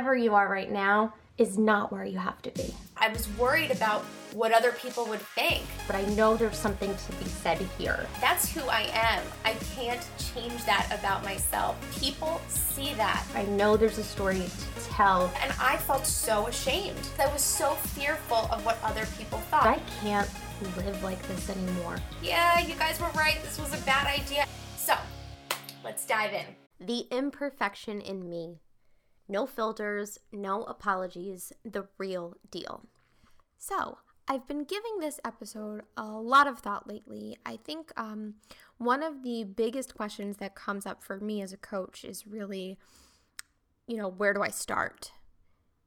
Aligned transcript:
wherever 0.00 0.16
you 0.16 0.34
are 0.34 0.48
right 0.48 0.72
now 0.72 1.12
is 1.36 1.58
not 1.58 1.92
where 1.92 2.06
you 2.06 2.16
have 2.16 2.40
to 2.40 2.50
be. 2.52 2.74
I 2.96 3.08
was 3.08 3.28
worried 3.36 3.70
about 3.70 4.00
what 4.32 4.50
other 4.50 4.72
people 4.72 5.04
would 5.06 5.20
think. 5.20 5.62
But 5.86 5.94
I 5.96 6.02
know 6.14 6.36
there's 6.36 6.56
something 6.56 6.94
to 6.94 7.12
be 7.12 7.26
said 7.26 7.58
here. 7.76 8.06
That's 8.18 8.50
who 8.50 8.62
I 8.62 8.88
am. 8.94 9.22
I 9.44 9.52
can't 9.74 10.00
change 10.18 10.64
that 10.64 10.86
about 10.98 11.22
myself. 11.22 11.76
People 12.00 12.40
see 12.48 12.94
that. 12.94 13.26
I 13.34 13.42
know 13.44 13.76
there's 13.76 13.98
a 13.98 14.02
story 14.02 14.38
to 14.38 14.90
tell. 14.90 15.30
And 15.42 15.52
I 15.60 15.76
felt 15.76 16.06
so 16.06 16.46
ashamed. 16.46 17.06
I 17.18 17.30
was 17.30 17.42
so 17.42 17.72
fearful 17.74 18.48
of 18.50 18.64
what 18.64 18.78
other 18.82 19.06
people 19.18 19.38
thought. 19.50 19.66
I 19.66 19.80
can't 20.02 20.30
live 20.78 21.02
like 21.02 21.20
this 21.28 21.50
anymore. 21.50 21.98
Yeah, 22.22 22.60
you 22.60 22.74
guys 22.76 22.98
were 22.98 23.10
right. 23.14 23.38
This 23.42 23.58
was 23.58 23.74
a 23.78 23.84
bad 23.84 24.06
idea. 24.06 24.46
So, 24.78 24.94
let's 25.84 26.06
dive 26.06 26.32
in. 26.32 26.46
The 26.86 27.00
imperfection 27.10 28.00
in 28.00 28.30
me. 28.30 28.60
No 29.30 29.46
filters, 29.46 30.18
no 30.32 30.64
apologies, 30.64 31.52
the 31.64 31.86
real 31.98 32.34
deal. 32.50 32.88
So, 33.58 33.98
I've 34.26 34.48
been 34.48 34.64
giving 34.64 34.98
this 34.98 35.20
episode 35.24 35.82
a 35.96 36.02
lot 36.02 36.48
of 36.48 36.58
thought 36.58 36.88
lately. 36.88 37.36
I 37.46 37.56
think 37.56 37.92
um, 37.96 38.34
one 38.78 39.04
of 39.04 39.22
the 39.22 39.44
biggest 39.44 39.94
questions 39.94 40.38
that 40.38 40.56
comes 40.56 40.84
up 40.84 41.04
for 41.04 41.20
me 41.20 41.42
as 41.42 41.52
a 41.52 41.56
coach 41.56 42.04
is 42.04 42.26
really, 42.26 42.76
you 43.86 43.96
know, 43.96 44.08
where 44.08 44.34
do 44.34 44.42
I 44.42 44.50
start? 44.50 45.12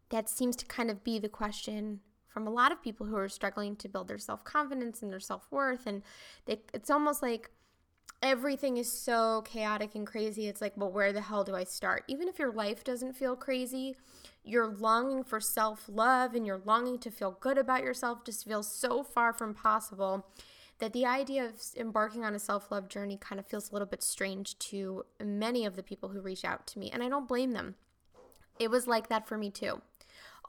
That 0.09 0.29
seems 0.29 0.55
to 0.55 0.65
kind 0.65 0.89
of 0.89 1.03
be 1.03 1.19
the 1.19 1.27
question 1.27 1.99
from 2.29 2.47
a 2.47 2.51
lot 2.51 2.71
of 2.71 2.81
people 2.81 3.07
who 3.07 3.17
are 3.17 3.27
struggling 3.27 3.75
to 3.75 3.89
build 3.89 4.07
their 4.07 4.17
self 4.17 4.45
confidence 4.45 5.01
and 5.01 5.11
their 5.11 5.19
self 5.19 5.47
worth. 5.51 5.85
And 5.85 6.01
they, 6.45 6.61
it's 6.73 6.89
almost 6.89 7.21
like, 7.21 7.51
everything 8.23 8.77
is 8.77 8.91
so 8.91 9.43
chaotic 9.45 9.93
and 9.93 10.07
crazy. 10.07 10.47
It's 10.47 10.61
like, 10.61 10.73
well, 10.77 10.91
where 10.91 11.11
the 11.11 11.21
hell 11.21 11.43
do 11.43 11.53
I 11.53 11.65
start? 11.65 12.05
Even 12.07 12.29
if 12.29 12.39
your 12.39 12.53
life 12.53 12.83
doesn't 12.83 13.13
feel 13.13 13.35
crazy, 13.35 13.97
you're 14.43 14.67
longing 14.67 15.23
for 15.23 15.39
self 15.39 15.83
love 15.87 16.33
and 16.33 16.47
you're 16.47 16.61
longing 16.65 16.97
to 16.99 17.11
feel 17.11 17.37
good 17.39 17.57
about 17.57 17.83
yourself 17.83 18.23
just 18.25 18.45
feels 18.45 18.73
so 18.73 19.03
far 19.03 19.33
from 19.33 19.53
possible 19.53 20.25
that 20.79 20.93
the 20.93 21.05
idea 21.05 21.45
of 21.45 21.61
embarking 21.77 22.23
on 22.23 22.33
a 22.33 22.39
self 22.39 22.71
love 22.71 22.87
journey 22.87 23.17
kind 23.17 23.39
of 23.39 23.45
feels 23.45 23.69
a 23.69 23.73
little 23.73 23.87
bit 23.87 24.01
strange 24.01 24.57
to 24.59 25.03
many 25.23 25.65
of 25.65 25.75
the 25.75 25.83
people 25.83 26.09
who 26.09 26.21
reach 26.21 26.45
out 26.45 26.65
to 26.67 26.79
me. 26.79 26.89
And 26.91 27.03
I 27.03 27.09
don't 27.09 27.27
blame 27.27 27.51
them. 27.51 27.75
It 28.57 28.71
was 28.71 28.87
like 28.87 29.09
that 29.09 29.27
for 29.27 29.37
me 29.37 29.49
too. 29.51 29.81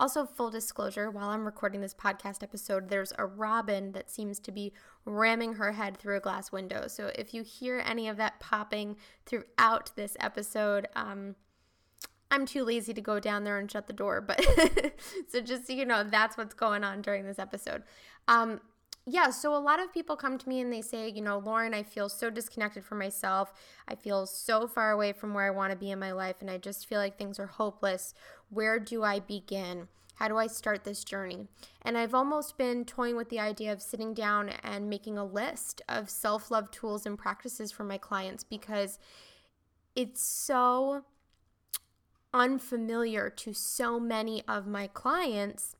Also, 0.00 0.26
full 0.26 0.50
disclosure, 0.50 1.10
while 1.10 1.28
I'm 1.28 1.44
recording 1.44 1.80
this 1.80 1.94
podcast 1.94 2.42
episode, 2.42 2.88
there's 2.88 3.12
a 3.16 3.26
robin 3.26 3.92
that 3.92 4.10
seems 4.10 4.40
to 4.40 4.50
be 4.50 4.72
ramming 5.04 5.54
her 5.54 5.72
head 5.72 5.96
through 5.96 6.16
a 6.16 6.20
glass 6.20 6.50
window. 6.50 6.88
So 6.88 7.12
if 7.14 7.32
you 7.32 7.44
hear 7.44 7.82
any 7.86 8.08
of 8.08 8.16
that 8.16 8.40
popping 8.40 8.96
throughout 9.24 9.92
this 9.94 10.16
episode, 10.18 10.88
um, 10.96 11.36
I'm 12.30 12.44
too 12.44 12.64
lazy 12.64 12.92
to 12.92 13.00
go 13.00 13.20
down 13.20 13.44
there 13.44 13.58
and 13.58 13.70
shut 13.70 13.86
the 13.86 13.92
door. 13.92 14.20
But 14.20 14.44
so 15.28 15.40
just 15.40 15.68
so 15.68 15.72
you 15.72 15.84
know, 15.84 16.02
that's 16.02 16.36
what's 16.36 16.54
going 16.54 16.82
on 16.82 17.00
during 17.00 17.24
this 17.24 17.38
episode. 17.38 17.84
Um, 18.26 18.60
yeah, 19.06 19.28
so 19.30 19.54
a 19.54 19.58
lot 19.58 19.80
of 19.80 19.92
people 19.92 20.16
come 20.16 20.38
to 20.38 20.48
me 20.48 20.60
and 20.60 20.72
they 20.72 20.80
say, 20.80 21.10
you 21.10 21.20
know, 21.20 21.38
Lauren, 21.38 21.74
I 21.74 21.82
feel 21.82 22.08
so 22.08 22.30
disconnected 22.30 22.84
from 22.84 22.98
myself. 22.98 23.52
I 23.86 23.96
feel 23.96 24.24
so 24.24 24.66
far 24.66 24.92
away 24.92 25.12
from 25.12 25.34
where 25.34 25.46
I 25.46 25.50
want 25.50 25.72
to 25.72 25.76
be 25.76 25.90
in 25.90 25.98
my 25.98 26.12
life, 26.12 26.36
and 26.40 26.50
I 26.50 26.56
just 26.56 26.86
feel 26.86 26.98
like 26.98 27.18
things 27.18 27.38
are 27.38 27.46
hopeless. 27.46 28.14
Where 28.48 28.78
do 28.78 29.02
I 29.02 29.20
begin? 29.20 29.88
How 30.14 30.28
do 30.28 30.38
I 30.38 30.46
start 30.46 30.84
this 30.84 31.04
journey? 31.04 31.48
And 31.82 31.98
I've 31.98 32.14
almost 32.14 32.56
been 32.56 32.84
toying 32.84 33.16
with 33.16 33.28
the 33.28 33.40
idea 33.40 33.72
of 33.72 33.82
sitting 33.82 34.14
down 34.14 34.50
and 34.62 34.88
making 34.88 35.18
a 35.18 35.24
list 35.24 35.82
of 35.88 36.08
self 36.08 36.50
love 36.50 36.70
tools 36.70 37.04
and 37.04 37.18
practices 37.18 37.72
for 37.72 37.84
my 37.84 37.98
clients 37.98 38.42
because 38.42 38.98
it's 39.94 40.24
so 40.24 41.04
unfamiliar 42.32 43.28
to 43.30 43.52
so 43.52 44.00
many 44.00 44.42
of 44.48 44.66
my 44.66 44.86
clients 44.86 45.76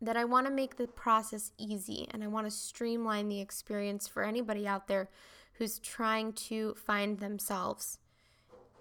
that 0.00 0.16
I 0.16 0.24
want 0.24 0.46
to 0.46 0.52
make 0.52 0.76
the 0.76 0.86
process 0.86 1.52
easy 1.58 2.06
and 2.10 2.22
I 2.22 2.28
want 2.28 2.46
to 2.46 2.50
streamline 2.50 3.28
the 3.28 3.40
experience 3.40 4.06
for 4.06 4.22
anybody 4.22 4.66
out 4.66 4.86
there 4.86 5.08
who's 5.54 5.78
trying 5.78 6.32
to 6.32 6.74
find 6.74 7.18
themselves 7.18 7.98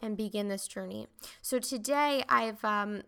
and 0.02 0.16
begin 0.16 0.48
this 0.48 0.68
journey. 0.68 1.08
So 1.42 1.60
today 1.60 2.24
I've 2.30 2.64
um, 2.64 3.02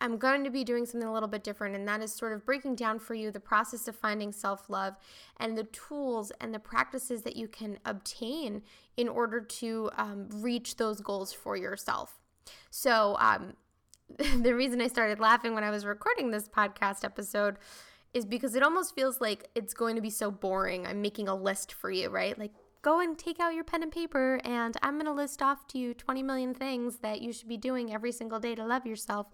I'm 0.00 0.18
going 0.18 0.44
to 0.44 0.50
be 0.50 0.64
doing 0.64 0.86
something 0.86 1.08
a 1.08 1.12
little 1.12 1.28
bit 1.28 1.44
different, 1.44 1.76
and 1.76 1.86
that 1.88 2.02
is 2.02 2.12
sort 2.12 2.32
of 2.32 2.44
breaking 2.44 2.74
down 2.74 2.98
for 2.98 3.14
you 3.14 3.30
the 3.30 3.40
process 3.40 3.86
of 3.88 3.96
finding 3.96 4.32
self 4.32 4.68
love 4.68 4.96
and 5.38 5.56
the 5.56 5.64
tools 5.64 6.32
and 6.40 6.52
the 6.52 6.58
practices 6.58 7.22
that 7.22 7.36
you 7.36 7.48
can 7.48 7.78
obtain 7.84 8.62
in 8.96 9.08
order 9.08 9.40
to 9.40 9.90
um, 9.96 10.28
reach 10.32 10.76
those 10.76 11.00
goals 11.00 11.32
for 11.32 11.56
yourself. 11.56 12.18
So, 12.70 13.16
um, 13.18 13.54
the 14.42 14.54
reason 14.54 14.80
I 14.80 14.88
started 14.88 15.18
laughing 15.18 15.54
when 15.54 15.64
I 15.64 15.70
was 15.70 15.84
recording 15.84 16.30
this 16.30 16.48
podcast 16.48 17.04
episode 17.04 17.56
is 18.12 18.24
because 18.24 18.54
it 18.54 18.62
almost 18.62 18.94
feels 18.94 19.20
like 19.20 19.48
it's 19.54 19.74
going 19.74 19.96
to 19.96 20.02
be 20.02 20.10
so 20.10 20.30
boring. 20.30 20.86
I'm 20.86 21.02
making 21.02 21.28
a 21.28 21.34
list 21.34 21.72
for 21.72 21.90
you, 21.90 22.10
right? 22.10 22.38
Like, 22.38 22.52
go 22.82 23.00
and 23.00 23.18
take 23.18 23.40
out 23.40 23.54
your 23.54 23.64
pen 23.64 23.82
and 23.82 23.90
paper, 23.90 24.40
and 24.44 24.76
I'm 24.82 24.94
going 24.94 25.06
to 25.06 25.12
list 25.12 25.42
off 25.42 25.66
to 25.68 25.78
you 25.78 25.94
20 25.94 26.22
million 26.22 26.54
things 26.54 26.98
that 26.98 27.22
you 27.22 27.32
should 27.32 27.48
be 27.48 27.56
doing 27.56 27.92
every 27.92 28.12
single 28.12 28.38
day 28.38 28.54
to 28.54 28.64
love 28.64 28.86
yourself. 28.86 29.26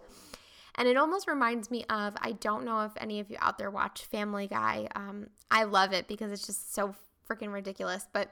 And 0.76 0.88
it 0.88 0.96
almost 0.96 1.28
reminds 1.28 1.70
me 1.70 1.84
of 1.90 2.14
I 2.20 2.32
don't 2.32 2.64
know 2.64 2.84
if 2.84 2.92
any 2.96 3.20
of 3.20 3.28
you 3.28 3.36
out 3.40 3.58
there 3.58 3.70
watch 3.70 4.04
Family 4.06 4.46
Guy. 4.46 4.88
Um, 4.94 5.26
I 5.50 5.64
love 5.64 5.92
it 5.92 6.06
because 6.08 6.32
it's 6.32 6.46
just 6.46 6.72
so 6.72 6.94
freaking 7.28 7.52
ridiculous. 7.52 8.06
But 8.12 8.30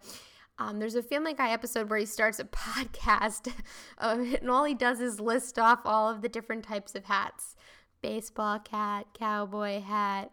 um, 0.58 0.78
there's 0.78 0.94
a 0.94 1.02
Family 1.02 1.34
Guy 1.34 1.50
episode 1.50 1.88
where 1.88 1.98
he 1.98 2.06
starts 2.06 2.38
a 2.38 2.44
podcast, 2.44 3.52
and 3.98 4.50
all 4.50 4.64
he 4.64 4.74
does 4.74 5.00
is 5.00 5.20
list 5.20 5.58
off 5.58 5.80
all 5.84 6.08
of 6.08 6.22
the 6.22 6.28
different 6.28 6.64
types 6.64 6.94
of 6.94 7.04
hats 7.04 7.56
baseball 8.00 8.60
hat, 8.70 9.06
cowboy 9.12 9.80
hat, 9.80 10.30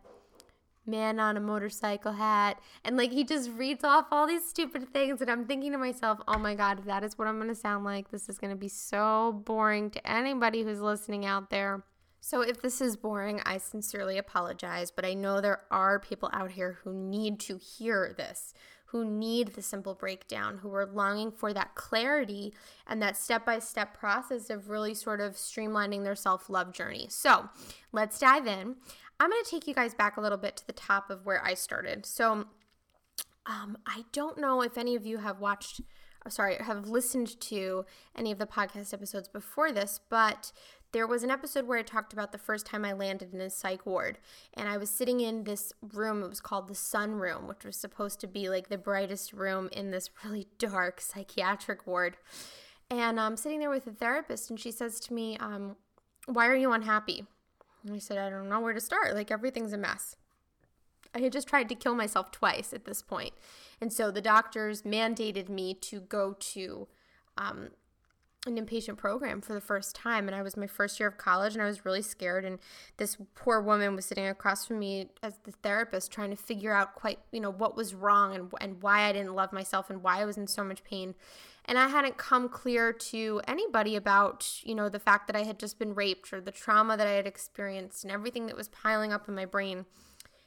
man 0.86 1.20
on 1.20 1.38
a 1.38 1.40
motorcycle 1.40 2.14
hat. 2.14 2.60
And 2.84 2.98
like 2.98 3.12
he 3.12 3.24
just 3.24 3.50
reads 3.52 3.84
off 3.84 4.06
all 4.12 4.28
these 4.28 4.48
stupid 4.48 4.94
things. 4.94 5.22
And 5.22 5.30
I'm 5.30 5.46
thinking 5.46 5.72
to 5.72 5.78
myself, 5.78 6.20
oh 6.28 6.38
my 6.38 6.56
God, 6.56 6.84
that 6.86 7.04
is 7.04 7.18
what 7.18 7.28
I'm 7.28 7.38
going 7.38 7.50
to 7.50 7.56
sound 7.56 7.84
like. 7.84 8.12
This 8.12 8.30
is 8.30 8.38
going 8.38 8.52
to 8.52 8.58
be 8.58 8.68
so 8.68 9.42
boring 9.46 9.90
to 9.92 10.10
anybody 10.12 10.64
who's 10.64 10.82
listening 10.82 11.26
out 11.26 11.50
there. 11.50 11.84
So, 12.22 12.42
if 12.42 12.60
this 12.60 12.82
is 12.82 12.98
boring, 12.98 13.40
I 13.46 13.60
sincerely 13.60 14.18
apologize, 14.18 14.90
but 14.90 15.06
I 15.06 15.14
know 15.14 15.42
there 15.42 15.62
are 15.70 16.00
people 16.00 16.32
out 16.34 16.50
here 16.50 16.80
who 16.84 16.92
need 16.92 17.40
to 17.42 17.60
hear 17.60 18.16
this, 18.18 18.52
who 18.96 19.04
need 19.04 19.50
the 19.50 19.62
simple 19.62 19.94
breakdown, 19.94 20.60
who 20.60 20.74
are 20.74 20.86
longing 20.86 21.30
for 21.30 21.54
that 21.54 21.76
clarity 21.76 22.54
and 22.88 23.02
that 23.02 23.18
step 23.18 23.46
by 23.46 23.60
step 23.60 23.94
process 23.94 24.50
of 24.50 24.70
really 24.70 24.94
sort 24.94 25.20
of 25.20 25.34
streamlining 25.34 26.06
their 26.06 26.16
self 26.16 26.50
love 26.50 26.72
journey. 26.72 27.06
So, 27.10 27.50
let's 27.92 28.18
dive 28.18 28.48
in. 28.48 28.78
I'm 29.20 29.30
going 29.30 29.44
to 29.44 29.52
take 29.52 29.68
you 29.68 29.74
guys 29.74 29.94
back 29.94 30.16
a 30.16 30.22
little 30.22 30.38
bit 30.38 30.56
to 30.56 30.66
the 30.66 30.72
top 30.72 31.10
of 31.10 31.26
where 31.26 31.44
I 31.44 31.56
started. 31.56 32.06
So, 32.06 32.46
um, 33.46 33.78
I 33.86 34.06
don't 34.14 34.38
know 34.38 34.62
if 34.62 34.78
any 34.78 34.96
of 34.96 35.06
you 35.06 35.18
have 35.18 35.42
watched 35.42 35.82
sorry, 36.30 36.56
have 36.56 36.88
listened 36.88 37.40
to 37.40 37.86
any 38.16 38.32
of 38.32 38.40
the 38.40 38.48
podcast 38.48 38.94
episodes 38.94 39.28
before 39.28 39.72
this, 39.72 40.00
but 40.10 40.52
there 40.96 41.06
was 41.06 41.24
an 41.24 41.30
episode 41.30 41.68
where 41.68 41.78
I 41.78 41.82
talked 41.82 42.14
about 42.14 42.32
the 42.32 42.38
first 42.38 42.66
time 42.66 42.86
I 42.86 42.94
landed 42.94 43.34
in 43.34 43.42
a 43.42 43.50
psych 43.50 43.86
ward. 43.86 44.18
And 44.54 44.70
I 44.70 44.78
was 44.78 44.90
sitting 44.90 45.20
in 45.20 45.44
this 45.44 45.74
room, 45.94 46.24
it 46.24 46.30
was 46.30 46.40
called 46.40 46.70
the 46.70 46.74
Sun 46.74 47.16
Room, 47.16 47.50
which 47.50 47.66
was 47.66 47.76
supposed 47.76 48.22
to 48.22 48.28
be 48.28 48.48
like 48.48 48.70
the 48.70 48.78
brightest 48.78 49.34
room 49.34 49.68
in 49.74 49.92
this 49.92 50.10
really 50.24 50.48
dark 50.58 51.02
psychiatric 51.02 51.86
ward. 51.86 52.16
And 52.90 53.20
I'm 53.20 53.36
sitting 53.36 53.60
there 53.60 53.70
with 53.70 53.86
a 53.88 53.92
therapist, 53.92 54.50
and 54.50 54.58
she 54.58 54.72
says 54.72 55.02
to 55.02 55.14
me, 55.14 55.36
um, 55.38 55.76
Why 56.28 56.48
are 56.48 56.56
you 56.56 56.72
unhappy? 56.72 57.26
And 57.84 57.94
I 57.94 58.00
said, 58.00 58.18
I 58.18 58.30
don't 58.30 58.48
know 58.48 58.62
where 58.62 58.74
to 58.74 58.80
start. 58.80 59.16
Like, 59.16 59.32
everything's 59.32 59.74
a 59.74 59.78
mess. 59.78 60.16
I 61.14 61.20
had 61.20 61.34
just 61.34 61.50
tried 61.50 61.68
to 61.68 61.76
kill 61.76 61.96
myself 61.96 62.32
twice 62.32 62.72
at 62.72 62.86
this 62.86 63.02
point. 63.02 63.34
And 63.82 63.92
so 63.92 64.12
the 64.12 64.22
doctors 64.22 64.84
mandated 64.84 65.50
me 65.50 65.74
to 65.74 66.00
go 66.00 66.38
to 66.40 66.88
um, 67.38 67.72
an 68.46 68.58
inpatient 68.58 68.98
program 68.98 69.42
for 69.42 69.54
the 69.54 69.62
first 69.62 69.96
time 69.96 70.28
and 70.28 70.36
I 70.36 70.42
was 70.42 70.56
my 70.56 70.68
first 70.68 71.00
year 71.00 71.10
of 71.10 71.18
college 71.18 71.54
and 71.54 71.64
I 71.64 71.66
was 71.66 71.84
really 71.84 72.02
scared 72.02 72.46
and 72.46 72.60
this 72.98 73.18
poor 73.34 73.60
woman 73.60 73.96
was 73.96 74.06
sitting 74.06 74.28
across 74.28 74.68
from 74.68 74.80
me 74.80 75.10
as 75.24 75.40
the 75.44 75.52
therapist 75.52 76.12
trying 76.12 76.30
to 76.30 76.36
figure 76.36 76.74
out 76.74 76.94
quite 76.94 77.20
you 77.32 77.40
know 77.40 77.52
what 77.52 77.76
was 77.76 77.96
wrong 77.96 78.36
and 78.36 78.54
and 78.62 78.82
why 78.82 79.02
I 79.02 79.14
didn't 79.14 79.36
love 79.36 79.52
myself 79.52 79.90
and 79.90 80.04
why 80.04 80.22
I 80.22 80.26
was 80.26 80.38
in 80.38 80.48
so 80.48 80.64
much 80.64 80.84
pain. 80.84 81.16
And 81.68 81.80
I 81.80 81.88
hadn't 81.88 82.18
come 82.18 82.48
clear 82.48 82.94
to 82.94 83.42
anybody 83.48 83.96
about 83.96 84.60
you 84.64 84.76
know 84.76 84.90
the 84.90 85.00
fact 85.00 85.28
that 85.28 85.36
I 85.36 85.44
had 85.44 85.58
just 85.58 85.80
been 85.80 85.96
raped 85.96 86.32
or 86.32 86.40
the 86.40 86.52
trauma 86.52 86.96
that 86.98 87.08
I 87.08 87.14
had 87.14 87.26
experienced 87.26 88.04
and 88.04 88.12
everything 88.12 88.46
that 88.46 88.56
was 88.56 88.68
piling 88.68 89.12
up 89.12 89.28
in 89.28 89.34
my 89.34 89.46
brain 89.46 89.86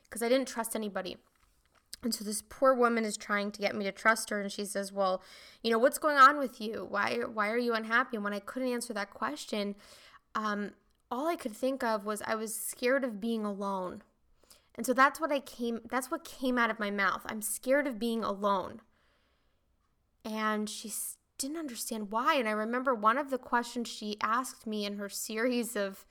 because 0.04 0.22
I 0.22 0.28
didn't 0.28 0.48
trust 0.48 0.76
anybody 0.76 1.16
and 2.02 2.14
so 2.14 2.24
this 2.24 2.42
poor 2.48 2.74
woman 2.74 3.04
is 3.04 3.16
trying 3.16 3.50
to 3.50 3.60
get 3.60 3.74
me 3.74 3.84
to 3.84 3.92
trust 3.92 4.30
her 4.30 4.40
and 4.40 4.52
she 4.52 4.64
says, 4.64 4.92
"Well, 4.92 5.22
you 5.62 5.70
know, 5.70 5.78
what's 5.78 5.98
going 5.98 6.16
on 6.16 6.38
with 6.38 6.60
you? 6.60 6.86
Why 6.88 7.18
why 7.24 7.50
are 7.50 7.58
you 7.58 7.74
unhappy?" 7.74 8.16
And 8.16 8.24
when 8.24 8.32
I 8.32 8.40
couldn't 8.40 8.72
answer 8.72 8.92
that 8.94 9.10
question, 9.10 9.74
um, 10.34 10.72
all 11.10 11.26
I 11.26 11.36
could 11.36 11.56
think 11.56 11.82
of 11.82 12.04
was 12.04 12.22
I 12.22 12.34
was 12.34 12.54
scared 12.54 13.04
of 13.04 13.20
being 13.20 13.44
alone. 13.44 14.02
And 14.74 14.86
so 14.86 14.92
that's 14.92 15.20
what 15.20 15.32
I 15.32 15.40
came 15.40 15.80
that's 15.90 16.10
what 16.10 16.24
came 16.24 16.56
out 16.56 16.70
of 16.70 16.78
my 16.78 16.90
mouth. 16.90 17.22
I'm 17.26 17.42
scared 17.42 17.86
of 17.86 17.98
being 17.98 18.22
alone. 18.22 18.80
And 20.24 20.70
she 20.70 20.92
didn't 21.38 21.56
understand 21.56 22.10
why. 22.10 22.34
And 22.34 22.48
I 22.48 22.52
remember 22.52 22.94
one 22.94 23.18
of 23.18 23.30
the 23.30 23.38
questions 23.38 23.88
she 23.88 24.16
asked 24.22 24.66
me 24.66 24.84
in 24.84 24.98
her 24.98 25.08
series 25.08 25.74
of, 25.74 26.04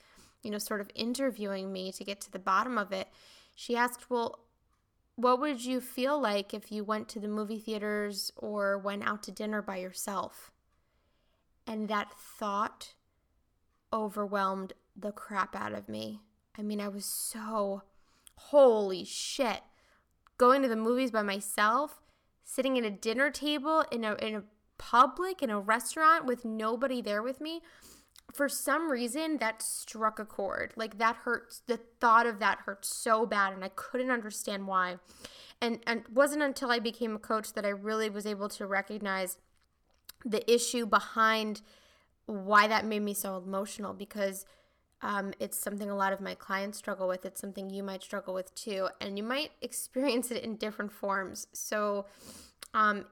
you 0.43 0.51
know, 0.51 0.57
sort 0.57 0.81
of 0.81 0.89
interviewing 0.95 1.71
me 1.71 1.91
to 1.93 2.03
get 2.03 2.19
to 2.21 2.31
the 2.31 2.39
bottom 2.39 2.77
of 2.77 2.91
it. 2.91 3.07
She 3.55 3.75
asked, 3.75 4.09
Well, 4.09 4.39
what 5.17 5.39
would 5.41 5.65
you 5.65 5.81
feel 5.81 6.21
like 6.21 6.53
if 6.53 6.71
you 6.71 6.83
went 6.83 7.09
to 7.09 7.19
the 7.19 7.27
movie 7.27 7.59
theaters 7.59 8.31
or 8.37 8.77
went 8.77 9.03
out 9.03 9.23
to 9.23 9.31
dinner 9.31 9.63
by 9.63 9.77
yourself? 9.77 10.51
And 11.65 11.89
that 11.89 12.13
thought 12.13 12.93
overwhelmed 13.91 14.73
the 14.95 15.11
crap 15.11 15.55
out 15.55 15.73
of 15.73 15.89
me. 15.89 16.21
I 16.55 16.61
mean, 16.61 16.79
I 16.79 16.87
was 16.87 17.03
so 17.03 17.81
holy 18.35 19.03
shit. 19.03 19.61
Going 20.37 20.61
to 20.61 20.67
the 20.67 20.75
movies 20.75 21.09
by 21.09 21.23
myself, 21.23 21.99
sitting 22.43 22.77
at 22.77 22.85
a 22.85 22.91
dinner 22.91 23.31
table 23.31 23.85
in 23.91 24.03
a 24.03 24.13
in 24.15 24.35
a 24.35 24.43
public 24.77 25.41
in 25.41 25.49
a 25.49 25.59
restaurant 25.59 26.25
with 26.25 26.45
nobody 26.45 27.01
there 27.01 27.23
with 27.23 27.41
me. 27.41 27.61
For 28.33 28.49
some 28.49 28.91
reason 28.91 29.37
that 29.37 29.61
struck 29.61 30.19
a 30.19 30.25
chord. 30.25 30.73
Like 30.75 30.97
that 30.97 31.17
hurts. 31.17 31.61
The 31.65 31.77
thought 31.99 32.25
of 32.25 32.39
that 32.39 32.59
hurt 32.65 32.85
so 32.85 33.25
bad 33.25 33.53
and 33.53 33.63
I 33.63 33.69
couldn't 33.69 34.11
understand 34.11 34.67
why. 34.67 34.97
And 35.61 35.79
and 35.87 36.01
it 36.01 36.11
wasn't 36.11 36.43
until 36.43 36.71
I 36.71 36.79
became 36.79 37.15
a 37.15 37.19
coach 37.19 37.53
that 37.53 37.65
I 37.65 37.69
really 37.69 38.09
was 38.09 38.25
able 38.25 38.49
to 38.49 38.67
recognize 38.67 39.37
the 40.25 40.49
issue 40.51 40.85
behind 40.85 41.61
why 42.25 42.67
that 42.67 42.85
made 42.85 43.01
me 43.01 43.13
so 43.13 43.37
emotional 43.37 43.93
because 43.93 44.45
um, 45.01 45.33
it's 45.39 45.57
something 45.57 45.89
a 45.89 45.95
lot 45.95 46.11
of 46.11 46.21
my 46.21 46.33
clients 46.35 46.77
struggle 46.77 47.07
with. 47.07 47.25
It's 47.25 47.39
something 47.39 47.69
you 47.69 47.83
might 47.83 48.01
struggle 48.01 48.33
with 48.33 48.53
too, 48.55 48.89
and 48.99 49.17
you 49.17 49.23
might 49.23 49.51
experience 49.61 50.31
it 50.31 50.43
in 50.43 50.55
different 50.55 50.91
forms. 50.91 51.47
So, 51.53 52.05
um, 52.73 53.05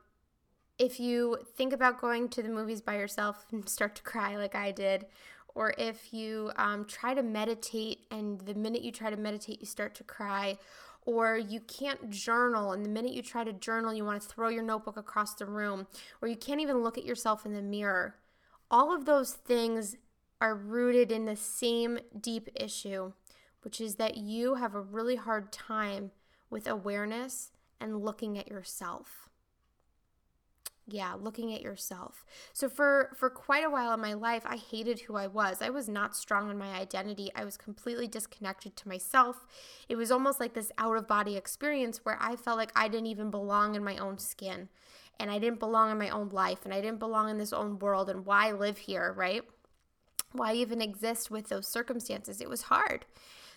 if 0.77 0.99
you 0.99 1.37
think 1.55 1.73
about 1.73 2.01
going 2.01 2.29
to 2.29 2.43
the 2.43 2.49
movies 2.49 2.81
by 2.81 2.97
yourself 2.97 3.45
and 3.51 3.67
start 3.67 3.95
to 3.95 4.03
cry 4.03 4.35
like 4.35 4.55
I 4.55 4.71
did, 4.71 5.05
or 5.53 5.73
if 5.77 6.13
you 6.13 6.51
um, 6.57 6.85
try 6.85 7.13
to 7.13 7.23
meditate 7.23 7.99
and 8.11 8.41
the 8.41 8.53
minute 8.53 8.81
you 8.81 8.91
try 8.91 9.09
to 9.09 9.17
meditate, 9.17 9.61
you 9.61 9.65
start 9.65 9.95
to 9.95 10.03
cry, 10.03 10.57
or 11.05 11.37
you 11.37 11.61
can't 11.61 12.09
journal 12.09 12.73
and 12.73 12.83
the 12.83 12.89
minute 12.89 13.13
you 13.13 13.21
try 13.21 13.43
to 13.43 13.53
journal, 13.53 13.93
you 13.93 14.03
want 14.03 14.21
to 14.21 14.27
throw 14.27 14.49
your 14.49 14.63
notebook 14.63 14.97
across 14.97 15.33
the 15.35 15.45
room, 15.45 15.87
or 16.21 16.27
you 16.27 16.35
can't 16.35 16.59
even 16.59 16.83
look 16.83 16.97
at 16.97 17.05
yourself 17.05 17.45
in 17.45 17.53
the 17.53 17.61
mirror. 17.61 18.15
All 18.69 18.93
of 18.93 19.05
those 19.05 19.31
things 19.31 19.95
are 20.41 20.55
rooted 20.55 21.11
in 21.11 21.25
the 21.25 21.35
same 21.37 21.99
deep 22.19 22.49
issue, 22.55 23.13
which 23.61 23.79
is 23.79 23.95
that 23.95 24.17
you 24.17 24.55
have 24.55 24.75
a 24.75 24.81
really 24.81 25.15
hard 25.15 25.51
time 25.51 26.11
with 26.49 26.67
awareness 26.67 27.51
and 27.79 28.03
looking 28.03 28.37
at 28.37 28.49
yourself. 28.49 29.29
Yeah, 30.87 31.15
looking 31.19 31.51
at 31.51 31.63
yourself. 31.63 32.25
So 32.53 32.69
for 32.69 33.09
for 33.17 33.29
quite 33.31 33.65
a 33.65 33.69
while 33.71 33.91
in 33.93 33.99
my 33.99 34.13
life, 34.13 34.43
I 34.45 34.57
hated 34.57 34.99
who 34.99 35.15
I 35.15 35.25
was. 35.25 35.59
I 35.59 35.71
was 35.71 35.89
not 35.89 36.15
strong 36.15 36.51
in 36.51 36.59
my 36.59 36.73
identity. 36.75 37.31
I 37.35 37.43
was 37.43 37.57
completely 37.57 38.07
disconnected 38.07 38.75
to 38.75 38.87
myself. 38.87 39.47
It 39.89 39.95
was 39.95 40.11
almost 40.11 40.39
like 40.39 40.53
this 40.53 40.71
out 40.77 40.95
of 40.95 41.07
body 41.07 41.37
experience 41.37 42.01
where 42.05 42.19
I 42.21 42.35
felt 42.35 42.57
like 42.57 42.71
I 42.75 42.87
didn't 42.87 43.07
even 43.07 43.31
belong 43.31 43.73
in 43.73 43.83
my 43.83 43.97
own 43.97 44.19
skin 44.19 44.69
and 45.19 45.31
I 45.31 45.39
didn't 45.39 45.59
belong 45.59 45.91
in 45.91 45.97
my 45.97 46.09
own 46.09 46.29
life 46.29 46.59
and 46.65 46.73
I 46.73 46.81
didn't 46.81 46.99
belong 46.99 47.29
in 47.29 47.39
this 47.39 47.53
own 47.53 47.79
world 47.79 48.07
and 48.07 48.23
why 48.23 48.51
live 48.51 48.77
here, 48.77 49.11
right? 49.13 49.41
Why 50.33 50.53
even 50.53 50.81
exist 50.81 51.31
with 51.31 51.49
those 51.49 51.67
circumstances? 51.67 52.41
It 52.41 52.49
was 52.49 52.63
hard. 52.63 53.05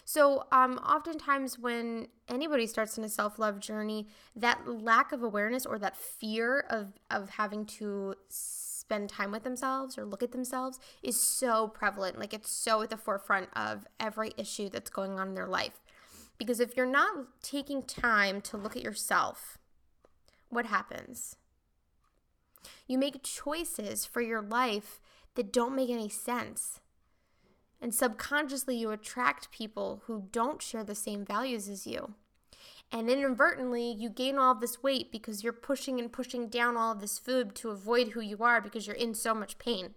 So, 0.08 0.46
um, 0.52 0.78
oftentimes, 0.78 1.58
when 1.58 2.08
anybody 2.28 2.66
starts 2.66 2.96
in 2.96 3.04
a 3.04 3.10
self 3.10 3.38
love 3.38 3.60
journey, 3.60 4.08
that 4.34 4.66
lack 4.66 5.12
of 5.12 5.22
awareness 5.22 5.66
or 5.66 5.78
that 5.80 5.98
fear 5.98 6.64
of, 6.70 6.94
of 7.10 7.28
having 7.28 7.66
to 7.66 8.14
spend 8.30 9.10
time 9.10 9.30
with 9.30 9.42
themselves 9.42 9.98
or 9.98 10.06
look 10.06 10.22
at 10.22 10.32
themselves 10.32 10.80
is 11.02 11.20
so 11.20 11.68
prevalent. 11.68 12.18
Like, 12.18 12.32
it's 12.32 12.50
so 12.50 12.80
at 12.80 12.88
the 12.88 12.96
forefront 12.96 13.50
of 13.54 13.86
every 14.00 14.32
issue 14.38 14.70
that's 14.70 14.88
going 14.88 15.20
on 15.20 15.28
in 15.28 15.34
their 15.34 15.46
life. 15.46 15.82
Because 16.38 16.58
if 16.58 16.74
you're 16.74 16.86
not 16.86 17.42
taking 17.42 17.82
time 17.82 18.40
to 18.40 18.56
look 18.56 18.76
at 18.76 18.82
yourself, 18.82 19.58
what 20.48 20.64
happens? 20.64 21.36
You 22.86 22.96
make 22.96 23.22
choices 23.22 24.06
for 24.06 24.22
your 24.22 24.40
life 24.40 25.00
that 25.34 25.52
don't 25.52 25.76
make 25.76 25.90
any 25.90 26.08
sense. 26.08 26.80
And 27.80 27.94
subconsciously, 27.94 28.76
you 28.76 28.90
attract 28.90 29.50
people 29.50 30.02
who 30.06 30.28
don't 30.32 30.60
share 30.60 30.84
the 30.84 30.94
same 30.94 31.24
values 31.24 31.68
as 31.68 31.86
you. 31.86 32.14
And 32.90 33.10
inadvertently, 33.10 33.92
you 33.92 34.08
gain 34.08 34.38
all 34.38 34.54
this 34.54 34.82
weight 34.82 35.12
because 35.12 35.44
you're 35.44 35.52
pushing 35.52 36.00
and 36.00 36.12
pushing 36.12 36.48
down 36.48 36.76
all 36.76 36.92
of 36.92 37.00
this 37.00 37.18
food 37.18 37.54
to 37.56 37.70
avoid 37.70 38.08
who 38.08 38.20
you 38.20 38.38
are 38.38 38.60
because 38.60 38.86
you're 38.86 38.96
in 38.96 39.14
so 39.14 39.34
much 39.34 39.58
pain. 39.58 39.94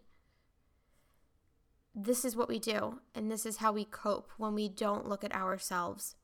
This 1.96 2.24
is 2.24 2.36
what 2.36 2.50
we 2.50 2.60
do, 2.60 3.00
and 3.16 3.32
this 3.32 3.46
is 3.46 3.58
how 3.58 3.72
we 3.72 3.86
cope 3.86 4.32
when 4.38 4.54
we 4.54 4.70
don't 4.70 5.08
look 5.08 5.24
at 5.24 5.36
ourselves. 5.36 6.16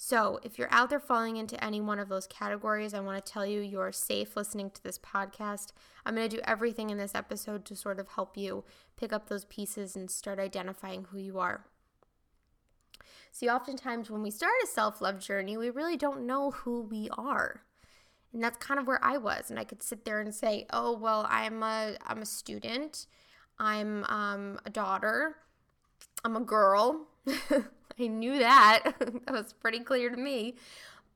So, 0.00 0.38
if 0.44 0.58
you're 0.58 0.72
out 0.72 0.90
there 0.90 1.00
falling 1.00 1.38
into 1.38 1.62
any 1.62 1.80
one 1.80 1.98
of 1.98 2.08
those 2.08 2.28
categories, 2.28 2.94
I 2.94 3.00
want 3.00 3.22
to 3.22 3.32
tell 3.32 3.44
you 3.44 3.60
you're 3.60 3.90
safe 3.90 4.36
listening 4.36 4.70
to 4.70 4.82
this 4.84 4.96
podcast. 4.96 5.72
I'm 6.06 6.14
going 6.14 6.30
to 6.30 6.36
do 6.36 6.42
everything 6.46 6.90
in 6.90 6.98
this 6.98 7.16
episode 7.16 7.64
to 7.64 7.74
sort 7.74 7.98
of 7.98 8.06
help 8.10 8.36
you 8.36 8.62
pick 8.96 9.12
up 9.12 9.28
those 9.28 9.44
pieces 9.46 9.96
and 9.96 10.08
start 10.08 10.38
identifying 10.38 11.06
who 11.10 11.18
you 11.18 11.40
are. 11.40 11.64
See, 13.32 13.48
oftentimes 13.48 14.08
when 14.08 14.22
we 14.22 14.30
start 14.30 14.52
a 14.62 14.68
self 14.68 15.00
love 15.00 15.18
journey, 15.18 15.56
we 15.56 15.68
really 15.68 15.96
don't 15.96 16.24
know 16.24 16.52
who 16.52 16.82
we 16.82 17.08
are. 17.18 17.62
And 18.32 18.40
that's 18.40 18.58
kind 18.58 18.78
of 18.78 18.86
where 18.86 19.04
I 19.04 19.16
was. 19.16 19.50
And 19.50 19.58
I 19.58 19.64
could 19.64 19.82
sit 19.82 20.04
there 20.04 20.20
and 20.20 20.32
say, 20.32 20.66
oh, 20.72 20.96
well, 20.96 21.26
I'm 21.28 21.60
a, 21.64 21.96
I'm 22.06 22.22
a 22.22 22.26
student, 22.26 23.06
I'm 23.58 24.04
um, 24.04 24.60
a 24.64 24.70
daughter, 24.70 25.38
I'm 26.24 26.36
a 26.36 26.40
girl. 26.40 27.08
I 27.98 28.06
knew 28.06 28.38
that. 28.38 28.94
that 28.98 29.32
was 29.32 29.52
pretty 29.52 29.80
clear 29.80 30.10
to 30.10 30.16
me. 30.16 30.56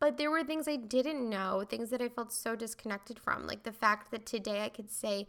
But 0.00 0.16
there 0.16 0.30
were 0.30 0.42
things 0.42 0.66
I 0.66 0.76
didn't 0.76 1.28
know, 1.28 1.64
things 1.68 1.90
that 1.90 2.02
I 2.02 2.08
felt 2.08 2.32
so 2.32 2.56
disconnected 2.56 3.20
from. 3.20 3.46
Like 3.46 3.62
the 3.62 3.72
fact 3.72 4.10
that 4.10 4.26
today 4.26 4.64
I 4.64 4.68
could 4.68 4.90
say, 4.90 5.28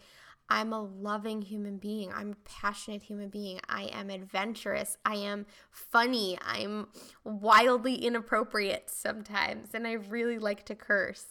I'm 0.49 0.73
a 0.73 0.81
loving 0.81 1.41
human 1.41 1.77
being. 1.77 2.11
I'm 2.11 2.31
a 2.31 2.49
passionate 2.49 3.03
human 3.03 3.29
being. 3.29 3.59
I 3.69 3.83
am 3.93 4.09
adventurous. 4.09 4.97
I 5.05 5.15
am 5.15 5.45
funny. 5.71 6.37
I'm 6.45 6.87
wildly 7.23 7.95
inappropriate 7.95 8.89
sometimes. 8.89 9.69
And 9.73 9.87
I 9.87 9.93
really 9.93 10.37
like 10.37 10.65
to 10.65 10.75
curse. 10.75 11.25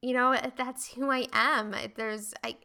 You 0.00 0.14
know, 0.14 0.32
eh, 0.32 0.50
that's 0.56 0.92
who 0.92 1.10
I 1.10 1.28
am. 1.32 1.74
There's, 1.96 2.34
I, 2.44 2.56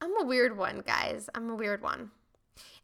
I'm 0.00 0.20
a 0.20 0.24
weird 0.24 0.56
one, 0.56 0.82
guys. 0.84 1.28
I'm 1.34 1.50
a 1.50 1.54
weird 1.54 1.82
one. 1.82 2.10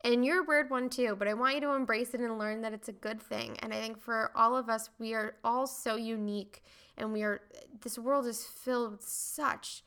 And 0.04 0.24
you're 0.24 0.42
a 0.42 0.46
weird 0.46 0.70
one 0.70 0.88
too, 0.88 1.16
but 1.18 1.28
I 1.28 1.34
want 1.34 1.54
you 1.54 1.60
to 1.62 1.72
embrace 1.72 2.14
it 2.14 2.20
and 2.20 2.38
learn 2.38 2.60
that 2.62 2.72
it's 2.72 2.88
a 2.88 2.92
good 2.92 3.20
thing. 3.20 3.56
And 3.60 3.72
I 3.72 3.80
think 3.80 3.98
for 3.98 4.30
all 4.34 4.56
of 4.56 4.68
us, 4.68 4.90
we 4.98 5.14
are 5.14 5.36
all 5.42 5.66
so 5.66 5.96
unique 5.96 6.62
and 6.96 7.12
we 7.12 7.22
are, 7.22 7.40
this 7.82 7.98
world 7.98 8.26
is 8.26 8.44
filled 8.44 8.92
with 8.92 9.02
such 9.02 9.82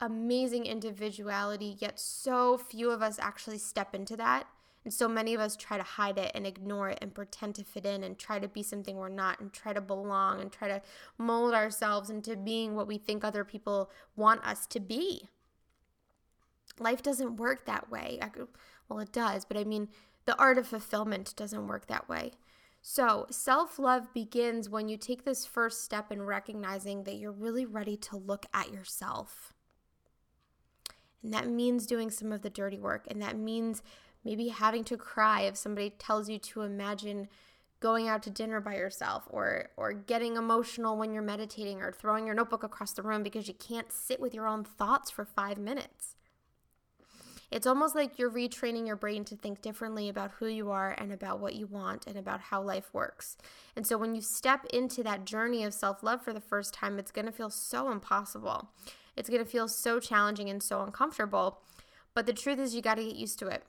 amazing 0.00 0.66
individuality, 0.66 1.76
yet 1.78 1.98
so 1.98 2.58
few 2.58 2.90
of 2.90 3.02
us 3.02 3.18
actually 3.18 3.58
step 3.58 3.94
into 3.94 4.16
that. 4.16 4.46
And 4.84 4.94
so 4.94 5.08
many 5.08 5.34
of 5.34 5.40
us 5.40 5.56
try 5.56 5.78
to 5.78 5.82
hide 5.82 6.16
it 6.16 6.30
and 6.32 6.46
ignore 6.46 6.90
it 6.90 6.98
and 7.02 7.12
pretend 7.12 7.56
to 7.56 7.64
fit 7.64 7.84
in 7.84 8.04
and 8.04 8.16
try 8.16 8.38
to 8.38 8.46
be 8.46 8.62
something 8.62 8.96
we're 8.96 9.08
not 9.08 9.40
and 9.40 9.52
try 9.52 9.72
to 9.72 9.80
belong 9.80 10.40
and 10.40 10.52
try 10.52 10.68
to 10.68 10.80
mold 11.18 11.54
ourselves 11.54 12.08
into 12.08 12.36
being 12.36 12.76
what 12.76 12.86
we 12.86 12.96
think 12.96 13.24
other 13.24 13.42
people 13.42 13.90
want 14.14 14.46
us 14.46 14.64
to 14.68 14.78
be. 14.78 15.28
Life 16.78 17.02
doesn't 17.02 17.36
work 17.36 17.66
that 17.66 17.90
way. 17.90 18.20
Well, 18.88 19.00
it 19.00 19.12
does, 19.12 19.44
but 19.44 19.56
I 19.56 19.64
mean, 19.64 19.88
the 20.26 20.38
art 20.38 20.58
of 20.58 20.66
fulfillment 20.66 21.34
doesn't 21.36 21.66
work 21.66 21.86
that 21.86 22.08
way. 22.08 22.32
So, 22.82 23.26
self 23.30 23.78
love 23.78 24.12
begins 24.14 24.68
when 24.68 24.88
you 24.88 24.96
take 24.96 25.24
this 25.24 25.44
first 25.44 25.82
step 25.82 26.12
in 26.12 26.22
recognizing 26.22 27.04
that 27.04 27.16
you're 27.16 27.32
really 27.32 27.66
ready 27.66 27.96
to 27.96 28.16
look 28.16 28.46
at 28.54 28.72
yourself. 28.72 29.52
And 31.22 31.32
that 31.34 31.48
means 31.48 31.86
doing 31.86 32.10
some 32.10 32.30
of 32.30 32.42
the 32.42 32.50
dirty 32.50 32.78
work. 32.78 33.06
And 33.10 33.20
that 33.22 33.36
means 33.36 33.82
maybe 34.24 34.48
having 34.48 34.84
to 34.84 34.96
cry 34.96 35.42
if 35.42 35.56
somebody 35.56 35.90
tells 35.90 36.28
you 36.28 36.38
to 36.38 36.62
imagine 36.62 37.28
going 37.80 38.08
out 38.08 38.22
to 38.22 38.30
dinner 38.30 38.60
by 38.60 38.76
yourself 38.76 39.24
or 39.30 39.68
or 39.76 39.92
getting 39.92 40.36
emotional 40.36 40.96
when 40.96 41.12
you're 41.12 41.22
meditating 41.22 41.80
or 41.82 41.92
throwing 41.92 42.26
your 42.26 42.34
notebook 42.34 42.62
across 42.62 42.92
the 42.92 43.02
room 43.02 43.22
because 43.22 43.48
you 43.48 43.54
can't 43.54 43.92
sit 43.92 44.20
with 44.20 44.34
your 44.34 44.46
own 44.46 44.64
thoughts 44.64 45.10
for 45.10 45.24
5 45.24 45.58
minutes. 45.58 46.15
It's 47.50 47.66
almost 47.66 47.94
like 47.94 48.18
you're 48.18 48.30
retraining 48.30 48.86
your 48.86 48.96
brain 48.96 49.24
to 49.26 49.36
think 49.36 49.62
differently 49.62 50.08
about 50.08 50.32
who 50.32 50.46
you 50.46 50.70
are 50.70 50.94
and 50.98 51.12
about 51.12 51.38
what 51.38 51.54
you 51.54 51.66
want 51.66 52.06
and 52.06 52.16
about 52.16 52.40
how 52.40 52.60
life 52.60 52.92
works. 52.92 53.36
And 53.76 53.86
so 53.86 53.96
when 53.96 54.14
you 54.14 54.20
step 54.20 54.66
into 54.72 55.02
that 55.04 55.24
journey 55.24 55.62
of 55.64 55.72
self 55.72 56.02
love 56.02 56.22
for 56.22 56.32
the 56.32 56.40
first 56.40 56.74
time, 56.74 56.98
it's 56.98 57.12
going 57.12 57.26
to 57.26 57.32
feel 57.32 57.50
so 57.50 57.90
impossible. 57.90 58.70
It's 59.16 59.30
going 59.30 59.44
to 59.44 59.50
feel 59.50 59.68
so 59.68 60.00
challenging 60.00 60.50
and 60.50 60.62
so 60.62 60.82
uncomfortable. 60.82 61.60
But 62.14 62.26
the 62.26 62.32
truth 62.32 62.58
is, 62.58 62.74
you 62.74 62.82
got 62.82 62.96
to 62.96 63.04
get 63.04 63.16
used 63.16 63.38
to 63.38 63.48
it. 63.48 63.62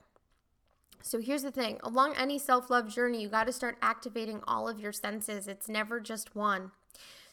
So 1.02 1.20
here's 1.22 1.44
the 1.44 1.52
thing 1.52 1.80
along 1.84 2.16
any 2.18 2.40
self 2.40 2.70
love 2.70 2.90
journey, 2.90 3.22
you 3.22 3.30
got 3.30 3.46
to 3.46 3.54
start 3.54 3.78
activating 3.82 4.42
all 4.48 4.68
of 4.68 4.80
your 4.80 4.92
senses. 4.92 5.48
It's 5.48 5.70
never 5.70 6.00
just 6.00 6.36
one. 6.36 6.72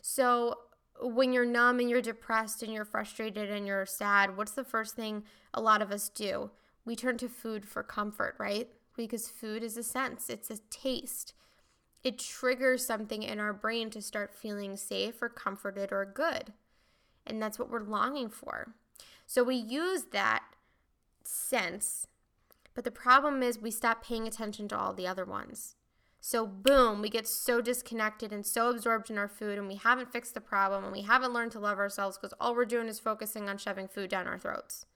So 0.03 0.59
when 1.01 1.33
you're 1.33 1.45
numb 1.45 1.81
and 1.81 1.91
you're 1.91 2.03
depressed 2.03 2.63
and 2.63 2.73
you're 2.73 2.85
frustrated 2.85 3.51
and 3.51 3.67
you're 3.67 3.87
sad, 3.87 4.37
what's 4.37 4.53
the 4.53 4.65
first 4.65 4.95
thing 4.95 5.25
a 5.53 5.61
lot 5.61 5.83
of 5.83 5.91
us 5.91 6.09
do? 6.09 6.51
We 6.85 6.97
turn 6.97 7.19
to 7.19 7.29
food 7.29 7.67
for 7.67 7.83
comfort, 7.83 8.37
right? 8.39 8.69
Because 8.97 9.29
food 9.29 9.63
is 9.63 9.77
a 9.77 9.83
sense, 9.83 10.31
it's 10.31 10.51
a 10.51 10.59
taste. 10.71 11.35
It 12.03 12.19
triggers 12.19 12.85
something 12.85 13.23
in 13.23 13.41
our 13.41 13.53
brain 13.53 13.91
to 13.91 14.03
start 14.03 14.35
feeling 14.35 14.77
safe 14.77 15.23
or 15.23 15.29
comforted 15.29 15.91
or 15.91 16.05
good. 16.05 16.53
And 17.27 17.43
that's 17.43 17.59
what 17.59 17.71
we're 17.71 17.81
longing 17.81 18.29
for. 18.29 18.75
So 19.27 19.43
we 19.43 19.57
use 19.57 20.05
that 20.13 20.43
sense, 21.25 22.07
but 22.75 22.85
the 22.85 22.91
problem 22.91 23.43
is 23.43 23.59
we 23.59 23.71
stop 23.71 24.05
paying 24.05 24.27
attention 24.27 24.69
to 24.69 24.79
all 24.79 24.93
the 24.93 25.07
other 25.07 25.25
ones. 25.25 25.77
So, 26.27 26.47
boom, 26.47 27.03
we 27.03 27.11
get 27.11 27.29
so 27.29 27.61
disconnected 27.61 28.33
and 28.33 28.47
so 28.47 28.71
absorbed 28.71 29.11
in 29.11 29.19
our 29.19 29.29
food, 29.29 29.59
and 29.59 29.69
we 29.69 29.75
haven't 29.75 30.11
fixed 30.11 30.33
the 30.33 30.41
problem, 30.41 30.83
and 30.83 30.91
we 30.91 31.03
haven't 31.03 31.35
learned 31.35 31.53
to 31.53 31.59
love 31.59 31.77
ourselves 31.77 32.17
because 32.17 32.33
all 32.41 32.55
we're 32.55 32.65
doing 32.65 32.89
is 32.89 32.99
focusing 32.99 33.47
on 33.47 33.59
shoving 33.59 33.89
food 33.89 34.09
down 34.09 34.27
our 34.27 34.39
throats 34.39 34.87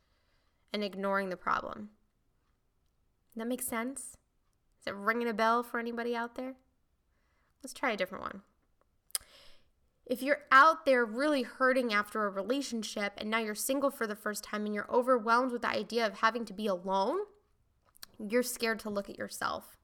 and 0.72 0.82
ignoring 0.82 1.28
the 1.28 1.36
problem. 1.36 1.90
That 3.36 3.46
makes 3.46 3.66
sense? 3.66 4.16
Is 4.80 4.86
it 4.86 4.94
ringing 4.94 5.28
a 5.28 5.34
bell 5.34 5.62
for 5.62 5.78
anybody 5.78 6.16
out 6.16 6.34
there? 6.34 6.54
Let's 7.62 7.74
try 7.74 7.90
a 7.90 7.96
different 7.98 8.24
one. 8.24 8.40
If 10.06 10.22
you're 10.22 10.44
out 10.50 10.86
there 10.86 11.04
really 11.04 11.42
hurting 11.42 11.92
after 11.92 12.24
a 12.24 12.30
relationship 12.30 13.12
and 13.18 13.28
now 13.28 13.40
you're 13.40 13.54
single 13.54 13.90
for 13.90 14.06
the 14.06 14.16
first 14.16 14.44
time 14.44 14.64
and 14.64 14.74
you're 14.74 14.90
overwhelmed 14.90 15.52
with 15.52 15.60
the 15.60 15.68
idea 15.68 16.06
of 16.06 16.20
having 16.20 16.46
to 16.46 16.54
be 16.54 16.66
alone, 16.66 17.18
you're 18.18 18.42
scared 18.42 18.78
to 18.78 18.88
look 18.88 19.10
at 19.10 19.18
yourself. 19.18 19.77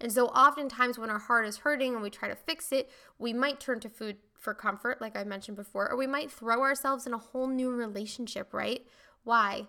And 0.00 0.12
so, 0.12 0.26
oftentimes, 0.26 0.98
when 0.98 1.10
our 1.10 1.18
heart 1.18 1.46
is 1.46 1.58
hurting 1.58 1.94
and 1.94 2.02
we 2.02 2.10
try 2.10 2.28
to 2.28 2.36
fix 2.36 2.70
it, 2.70 2.90
we 3.18 3.32
might 3.32 3.60
turn 3.60 3.80
to 3.80 3.88
food 3.88 4.16
for 4.34 4.52
comfort, 4.52 5.00
like 5.00 5.16
I 5.16 5.24
mentioned 5.24 5.56
before, 5.56 5.90
or 5.90 5.96
we 5.96 6.06
might 6.06 6.30
throw 6.30 6.60
ourselves 6.60 7.06
in 7.06 7.14
a 7.14 7.18
whole 7.18 7.48
new 7.48 7.70
relationship, 7.70 8.52
right? 8.52 8.86
Why? 9.24 9.68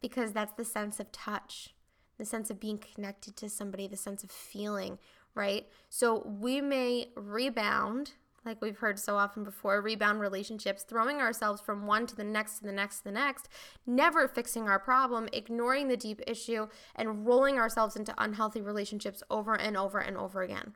Because 0.00 0.32
that's 0.32 0.54
the 0.54 0.64
sense 0.64 0.98
of 1.00 1.12
touch, 1.12 1.74
the 2.16 2.24
sense 2.24 2.50
of 2.50 2.60
being 2.60 2.78
connected 2.78 3.36
to 3.36 3.50
somebody, 3.50 3.86
the 3.86 3.96
sense 3.96 4.24
of 4.24 4.30
feeling, 4.30 4.98
right? 5.34 5.66
So, 5.90 6.26
we 6.26 6.62
may 6.62 7.08
rebound 7.14 8.12
like 8.48 8.60
we've 8.60 8.78
heard 8.78 8.98
so 8.98 9.16
often 9.16 9.44
before, 9.44 9.80
rebound 9.80 10.20
relationships, 10.20 10.82
throwing 10.82 11.18
ourselves 11.18 11.60
from 11.60 11.86
one 11.86 12.06
to 12.06 12.16
the 12.16 12.24
next 12.24 12.58
to 12.58 12.64
the 12.64 12.72
next 12.72 12.98
to 12.98 13.04
the 13.04 13.12
next, 13.12 13.48
never 13.86 14.26
fixing 14.26 14.68
our 14.68 14.78
problem, 14.78 15.28
ignoring 15.32 15.88
the 15.88 15.96
deep 15.96 16.20
issue, 16.26 16.66
and 16.96 17.26
rolling 17.26 17.58
ourselves 17.58 17.94
into 17.94 18.14
unhealthy 18.18 18.60
relationships 18.60 19.22
over 19.30 19.54
and 19.54 19.76
over 19.76 19.98
and 19.98 20.16
over 20.16 20.42
again. 20.42 20.72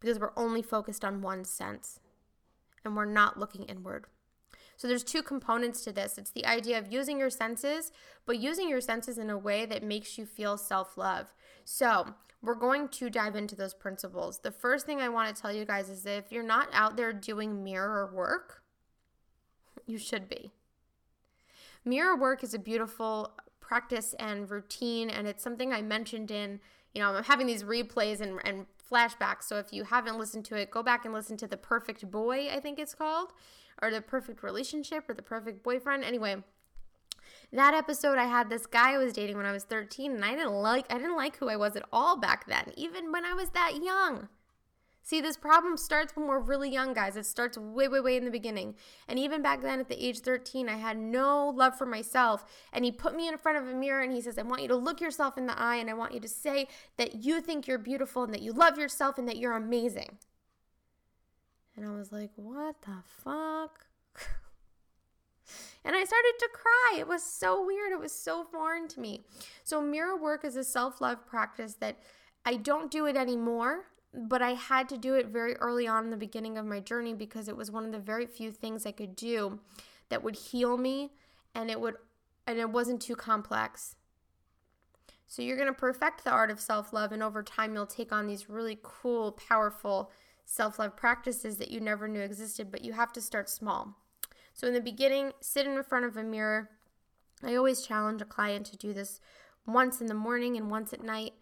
Because 0.00 0.18
we're 0.18 0.32
only 0.36 0.62
focused 0.62 1.04
on 1.04 1.20
one 1.20 1.44
sense 1.44 2.00
and 2.84 2.96
we're 2.96 3.04
not 3.04 3.38
looking 3.38 3.64
inward. 3.64 4.06
So 4.76 4.88
there's 4.88 5.04
two 5.04 5.22
components 5.22 5.84
to 5.84 5.92
this. 5.92 6.18
It's 6.18 6.32
the 6.32 6.46
idea 6.46 6.78
of 6.78 6.92
using 6.92 7.18
your 7.18 7.30
senses, 7.30 7.92
but 8.26 8.38
using 8.38 8.68
your 8.68 8.80
senses 8.80 9.18
in 9.18 9.30
a 9.30 9.38
way 9.38 9.66
that 9.66 9.82
makes 9.82 10.18
you 10.18 10.26
feel 10.26 10.56
self-love. 10.56 11.32
So, 11.64 12.14
we're 12.42 12.54
going 12.54 12.88
to 12.88 13.08
dive 13.08 13.36
into 13.36 13.54
those 13.54 13.74
principles. 13.74 14.40
The 14.40 14.50
first 14.50 14.84
thing 14.84 15.00
I 15.00 15.08
want 15.08 15.34
to 15.34 15.40
tell 15.40 15.52
you 15.52 15.64
guys 15.64 15.88
is 15.88 16.02
that 16.02 16.18
if 16.18 16.32
you're 16.32 16.42
not 16.42 16.68
out 16.72 16.96
there 16.96 17.12
doing 17.12 17.62
mirror 17.62 18.10
work, 18.12 18.62
you 19.86 19.96
should 19.98 20.28
be. 20.28 20.52
Mirror 21.84 22.16
work 22.16 22.42
is 22.42 22.54
a 22.54 22.58
beautiful 22.58 23.32
practice 23.60 24.14
and 24.18 24.50
routine, 24.50 25.08
and 25.08 25.26
it's 25.26 25.42
something 25.42 25.72
I 25.72 25.82
mentioned 25.82 26.30
in, 26.30 26.60
you 26.94 27.00
know, 27.00 27.14
I'm 27.14 27.24
having 27.24 27.46
these 27.46 27.62
replays 27.62 28.20
and, 28.20 28.40
and 28.44 28.66
flashbacks. 28.90 29.44
So 29.44 29.56
if 29.56 29.72
you 29.72 29.84
haven't 29.84 30.18
listened 30.18 30.44
to 30.46 30.56
it, 30.56 30.70
go 30.70 30.82
back 30.82 31.04
and 31.04 31.14
listen 31.14 31.36
to 31.38 31.46
The 31.46 31.56
Perfect 31.56 32.10
Boy, 32.10 32.48
I 32.52 32.60
think 32.60 32.78
it's 32.78 32.94
called, 32.94 33.32
or 33.80 33.90
The 33.90 34.00
Perfect 34.00 34.42
Relationship, 34.42 35.08
or 35.08 35.14
The 35.14 35.22
Perfect 35.22 35.62
Boyfriend. 35.62 36.04
Anyway, 36.04 36.42
that 37.52 37.74
episode 37.74 38.18
I 38.18 38.24
had 38.24 38.48
this 38.48 38.66
guy 38.66 38.94
I 38.94 38.98
was 38.98 39.12
dating 39.12 39.36
when 39.36 39.46
I 39.46 39.52
was 39.52 39.64
13 39.64 40.12
and 40.12 40.24
I 40.24 40.34
didn't 40.34 40.52
like 40.52 40.86
I 40.90 40.96
didn't 40.96 41.16
like 41.16 41.36
who 41.36 41.48
I 41.48 41.56
was 41.56 41.76
at 41.76 41.84
all 41.92 42.16
back 42.18 42.46
then, 42.46 42.72
even 42.76 43.12
when 43.12 43.24
I 43.24 43.34
was 43.34 43.50
that 43.50 43.82
young. 43.82 44.28
See, 45.04 45.20
this 45.20 45.36
problem 45.36 45.76
starts 45.76 46.14
when 46.14 46.28
we're 46.28 46.38
really 46.38 46.70
young, 46.70 46.94
guys. 46.94 47.16
It 47.16 47.26
starts 47.26 47.58
way, 47.58 47.88
way, 47.88 47.98
way 47.98 48.16
in 48.16 48.24
the 48.24 48.30
beginning. 48.30 48.76
And 49.08 49.18
even 49.18 49.42
back 49.42 49.60
then 49.60 49.80
at 49.80 49.88
the 49.88 50.02
age 50.02 50.20
13, 50.20 50.68
I 50.68 50.76
had 50.76 50.96
no 50.96 51.48
love 51.48 51.76
for 51.76 51.86
myself. 51.86 52.44
And 52.72 52.84
he 52.84 52.92
put 52.92 53.16
me 53.16 53.26
in 53.26 53.36
front 53.36 53.58
of 53.58 53.66
a 53.66 53.74
mirror 53.74 54.00
and 54.00 54.12
he 54.12 54.20
says, 54.20 54.38
I 54.38 54.42
want 54.42 54.62
you 54.62 54.68
to 54.68 54.76
look 54.76 55.00
yourself 55.00 55.36
in 55.36 55.46
the 55.46 55.60
eye 55.60 55.76
and 55.76 55.90
I 55.90 55.94
want 55.94 56.14
you 56.14 56.20
to 56.20 56.28
say 56.28 56.68
that 56.98 57.24
you 57.24 57.40
think 57.40 57.66
you're 57.66 57.78
beautiful 57.78 58.22
and 58.22 58.32
that 58.32 58.42
you 58.42 58.52
love 58.52 58.78
yourself 58.78 59.18
and 59.18 59.26
that 59.28 59.38
you're 59.38 59.56
amazing. 59.56 60.18
And 61.76 61.84
I 61.84 61.90
was 61.90 62.12
like, 62.12 62.30
what 62.36 62.82
the 62.82 63.02
fuck? 63.24 63.86
And 65.84 65.96
I 65.96 66.04
started 66.04 66.34
to 66.38 66.48
cry. 66.52 66.96
It 66.98 67.08
was 67.08 67.22
so 67.22 67.64
weird. 67.64 67.92
It 67.92 67.98
was 67.98 68.12
so 68.12 68.44
foreign 68.44 68.88
to 68.88 69.00
me. 69.00 69.22
So, 69.64 69.80
mirror 69.82 70.16
work 70.16 70.44
is 70.44 70.56
a 70.56 70.64
self 70.64 71.00
love 71.00 71.26
practice 71.26 71.74
that 71.74 71.98
I 72.44 72.56
don't 72.56 72.90
do 72.90 73.06
it 73.06 73.16
anymore, 73.16 73.86
but 74.14 74.42
I 74.42 74.54
had 74.54 74.88
to 74.90 74.98
do 74.98 75.14
it 75.14 75.26
very 75.26 75.56
early 75.56 75.86
on 75.86 76.04
in 76.04 76.10
the 76.10 76.16
beginning 76.16 76.58
of 76.58 76.66
my 76.66 76.80
journey 76.80 77.14
because 77.14 77.48
it 77.48 77.56
was 77.56 77.70
one 77.70 77.84
of 77.84 77.92
the 77.92 77.98
very 77.98 78.26
few 78.26 78.50
things 78.50 78.84
I 78.84 78.92
could 78.92 79.16
do 79.16 79.60
that 80.08 80.22
would 80.22 80.36
heal 80.36 80.76
me 80.76 81.12
and 81.54 81.70
it 81.70 81.80
would 81.80 81.94
and 82.46 82.58
it 82.58 82.70
wasn't 82.70 83.00
too 83.00 83.16
complex. 83.16 83.96
So 85.26 85.40
you're 85.40 85.56
going 85.56 85.68
to 85.68 85.72
perfect 85.72 86.24
the 86.24 86.30
art 86.30 86.50
of 86.50 86.60
self-love 86.60 87.12
and 87.12 87.22
over 87.22 87.42
time 87.42 87.74
you'll 87.74 87.86
take 87.86 88.12
on 88.12 88.26
these 88.26 88.50
really 88.50 88.78
cool, 88.82 89.32
powerful 89.32 90.10
self-love 90.44 90.96
practices 90.96 91.56
that 91.56 91.70
you 91.70 91.80
never 91.80 92.06
knew 92.06 92.20
existed, 92.20 92.70
but 92.70 92.84
you 92.84 92.92
have 92.92 93.12
to 93.14 93.20
start 93.22 93.48
small. 93.48 93.96
So 94.62 94.68
in 94.68 94.74
the 94.74 94.80
beginning, 94.80 95.32
sit 95.40 95.66
in 95.66 95.82
front 95.82 96.04
of 96.04 96.16
a 96.16 96.22
mirror. 96.22 96.70
I 97.42 97.56
always 97.56 97.82
challenge 97.82 98.22
a 98.22 98.24
client 98.24 98.64
to 98.66 98.76
do 98.76 98.92
this 98.92 99.18
once 99.66 100.00
in 100.00 100.06
the 100.06 100.14
morning 100.14 100.56
and 100.56 100.70
once 100.70 100.92
at 100.92 101.02
night 101.02 101.32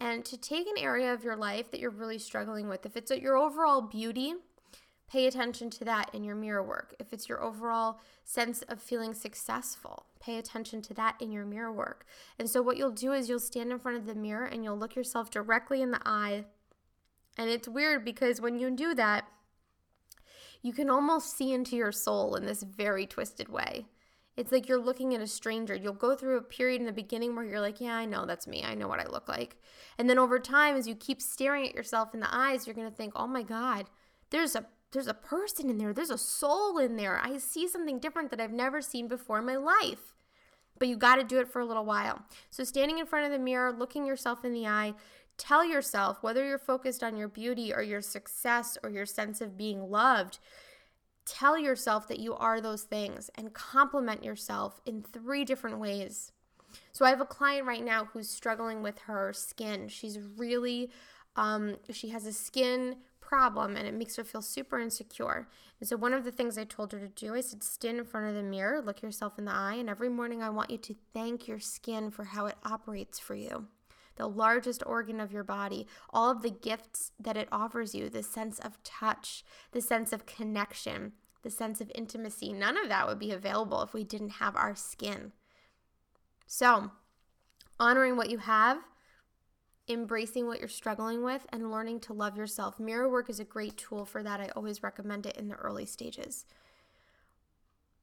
and 0.00 0.24
to 0.24 0.38
take 0.38 0.66
an 0.66 0.78
area 0.78 1.12
of 1.12 1.22
your 1.22 1.36
life 1.36 1.70
that 1.70 1.80
you're 1.80 1.90
really 1.90 2.18
struggling 2.18 2.70
with. 2.70 2.86
If 2.86 2.96
it's 2.96 3.10
your 3.10 3.36
overall 3.36 3.82
beauty, 3.82 4.32
pay 5.12 5.26
attention 5.26 5.68
to 5.68 5.84
that 5.84 6.08
in 6.14 6.24
your 6.24 6.36
mirror 6.36 6.62
work. 6.62 6.94
If 6.98 7.12
it's 7.12 7.28
your 7.28 7.42
overall 7.42 8.00
sense 8.24 8.62
of 8.62 8.80
feeling 8.80 9.12
successful, 9.12 10.06
pay 10.18 10.38
attention 10.38 10.80
to 10.80 10.94
that 10.94 11.16
in 11.20 11.30
your 11.30 11.44
mirror 11.44 11.70
work. 11.70 12.06
And 12.38 12.48
so, 12.48 12.62
what 12.62 12.78
you'll 12.78 12.92
do 12.92 13.12
is 13.12 13.28
you'll 13.28 13.40
stand 13.40 13.70
in 13.72 13.78
front 13.78 13.98
of 13.98 14.06
the 14.06 14.14
mirror 14.14 14.46
and 14.46 14.64
you'll 14.64 14.78
look 14.78 14.96
yourself 14.96 15.30
directly 15.30 15.82
in 15.82 15.90
the 15.90 16.00
eye. 16.06 16.46
And 17.36 17.50
it's 17.50 17.68
weird 17.68 18.06
because 18.06 18.40
when 18.40 18.58
you 18.58 18.70
do 18.70 18.94
that, 18.94 19.26
you 20.62 20.72
can 20.72 20.90
almost 20.90 21.36
see 21.36 21.52
into 21.52 21.76
your 21.76 21.92
soul 21.92 22.34
in 22.34 22.46
this 22.46 22.62
very 22.62 23.06
twisted 23.06 23.48
way. 23.48 23.86
It's 24.36 24.52
like 24.52 24.68
you're 24.68 24.80
looking 24.80 25.14
at 25.14 25.20
a 25.20 25.26
stranger. 25.26 25.74
You'll 25.74 25.92
go 25.92 26.14
through 26.14 26.38
a 26.38 26.42
period 26.42 26.80
in 26.80 26.86
the 26.86 26.92
beginning 26.92 27.34
where 27.34 27.44
you're 27.44 27.60
like, 27.60 27.80
yeah, 27.80 27.94
I 27.94 28.06
know 28.06 28.24
that's 28.24 28.46
me. 28.46 28.64
I 28.64 28.74
know 28.74 28.88
what 28.88 29.00
I 29.00 29.06
look 29.06 29.28
like. 29.28 29.56
And 29.98 30.08
then 30.08 30.18
over 30.18 30.38
time, 30.38 30.76
as 30.76 30.86
you 30.86 30.94
keep 30.94 31.20
staring 31.20 31.68
at 31.68 31.74
yourself 31.74 32.14
in 32.14 32.20
the 32.20 32.34
eyes, 32.34 32.66
you're 32.66 32.74
going 32.74 32.88
to 32.88 32.96
think, 32.96 33.12
oh 33.16 33.26
my 33.26 33.42
God, 33.42 33.86
there's 34.30 34.54
a 34.56 34.66
there's 34.92 35.06
a 35.06 35.14
person 35.14 35.70
in 35.70 35.78
there. 35.78 35.92
There's 35.92 36.10
a 36.10 36.18
soul 36.18 36.78
in 36.78 36.96
there. 36.96 37.20
I 37.22 37.38
see 37.38 37.68
something 37.68 38.00
different 38.00 38.30
that 38.30 38.40
I've 38.40 38.52
never 38.52 38.82
seen 38.82 39.06
before 39.06 39.38
in 39.38 39.46
my 39.46 39.56
life. 39.56 40.14
But 40.80 40.88
you 40.88 40.96
got 40.96 41.16
to 41.16 41.24
do 41.24 41.38
it 41.38 41.46
for 41.46 41.60
a 41.60 41.66
little 41.66 41.84
while. 41.84 42.22
So, 42.50 42.64
standing 42.64 42.98
in 42.98 43.06
front 43.06 43.26
of 43.26 43.32
the 43.32 43.38
mirror, 43.38 43.70
looking 43.70 44.06
yourself 44.06 44.44
in 44.44 44.52
the 44.52 44.66
eye, 44.66 44.94
Tell 45.40 45.64
yourself, 45.64 46.22
whether 46.22 46.44
you're 46.44 46.58
focused 46.58 47.02
on 47.02 47.16
your 47.16 47.26
beauty 47.26 47.72
or 47.72 47.80
your 47.80 48.02
success 48.02 48.76
or 48.82 48.90
your 48.90 49.06
sense 49.06 49.40
of 49.40 49.56
being 49.56 49.90
loved, 49.90 50.38
tell 51.24 51.58
yourself 51.58 52.06
that 52.08 52.18
you 52.18 52.34
are 52.34 52.60
those 52.60 52.82
things 52.82 53.30
and 53.36 53.54
compliment 53.54 54.22
yourself 54.22 54.82
in 54.84 55.02
three 55.02 55.46
different 55.46 55.78
ways. 55.78 56.32
So, 56.92 57.06
I 57.06 57.08
have 57.08 57.22
a 57.22 57.24
client 57.24 57.66
right 57.66 57.82
now 57.82 58.04
who's 58.04 58.28
struggling 58.28 58.82
with 58.82 58.98
her 59.06 59.32
skin. 59.32 59.88
She's 59.88 60.18
really, 60.36 60.90
um, 61.36 61.76
she 61.90 62.10
has 62.10 62.26
a 62.26 62.34
skin 62.34 62.96
problem 63.18 63.76
and 63.76 63.88
it 63.88 63.94
makes 63.94 64.16
her 64.16 64.24
feel 64.24 64.42
super 64.42 64.78
insecure. 64.78 65.48
And 65.80 65.88
so, 65.88 65.96
one 65.96 66.12
of 66.12 66.22
the 66.22 66.32
things 66.32 66.58
I 66.58 66.64
told 66.64 66.92
her 66.92 67.00
to 67.00 67.08
do, 67.08 67.34
I 67.34 67.40
said, 67.40 67.62
stand 67.62 67.98
in 67.98 68.04
front 68.04 68.28
of 68.28 68.34
the 68.34 68.42
mirror, 68.42 68.82
look 68.82 69.00
yourself 69.00 69.38
in 69.38 69.46
the 69.46 69.52
eye, 69.52 69.76
and 69.76 69.88
every 69.88 70.10
morning 70.10 70.42
I 70.42 70.50
want 70.50 70.70
you 70.70 70.76
to 70.76 70.94
thank 71.14 71.48
your 71.48 71.60
skin 71.60 72.10
for 72.10 72.24
how 72.24 72.44
it 72.44 72.56
operates 72.62 73.18
for 73.18 73.34
you 73.34 73.68
the 74.20 74.28
largest 74.28 74.82
organ 74.84 75.18
of 75.18 75.32
your 75.32 75.42
body, 75.42 75.86
all 76.10 76.30
of 76.30 76.42
the 76.42 76.50
gifts 76.50 77.12
that 77.18 77.38
it 77.38 77.48
offers 77.50 77.94
you, 77.94 78.10
the 78.10 78.22
sense 78.22 78.58
of 78.58 78.82
touch, 78.82 79.42
the 79.72 79.80
sense 79.80 80.12
of 80.12 80.26
connection, 80.26 81.12
the 81.42 81.50
sense 81.50 81.80
of 81.80 81.90
intimacy. 81.94 82.52
None 82.52 82.76
of 82.76 82.90
that 82.90 83.08
would 83.08 83.18
be 83.18 83.32
available 83.32 83.82
if 83.82 83.94
we 83.94 84.04
didn't 84.04 84.34
have 84.34 84.54
our 84.56 84.74
skin. 84.76 85.32
So, 86.46 86.90
honoring 87.78 88.16
what 88.16 88.28
you 88.28 88.38
have, 88.38 88.78
embracing 89.88 90.46
what 90.46 90.58
you're 90.60 90.68
struggling 90.68 91.24
with, 91.24 91.46
and 91.50 91.70
learning 91.70 92.00
to 92.00 92.12
love 92.12 92.36
yourself. 92.36 92.78
Mirror 92.78 93.08
work 93.08 93.30
is 93.30 93.40
a 93.40 93.44
great 93.44 93.78
tool 93.78 94.04
for 94.04 94.22
that. 94.22 94.38
I 94.38 94.50
always 94.54 94.82
recommend 94.82 95.24
it 95.24 95.38
in 95.38 95.48
the 95.48 95.56
early 95.56 95.86
stages. 95.86 96.44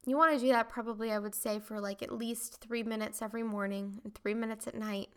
You 0.04 0.18
want 0.18 0.34
to 0.34 0.40
do 0.40 0.48
that 0.48 0.70
probably, 0.70 1.12
I 1.12 1.20
would 1.20 1.36
say, 1.36 1.60
for 1.60 1.80
like 1.80 2.02
at 2.02 2.12
least 2.12 2.60
three 2.60 2.82
minutes 2.82 3.22
every 3.22 3.44
morning 3.44 4.02
and 4.04 4.16
three 4.16 4.34
minutes 4.34 4.66
at 4.66 4.74
night 4.74 5.10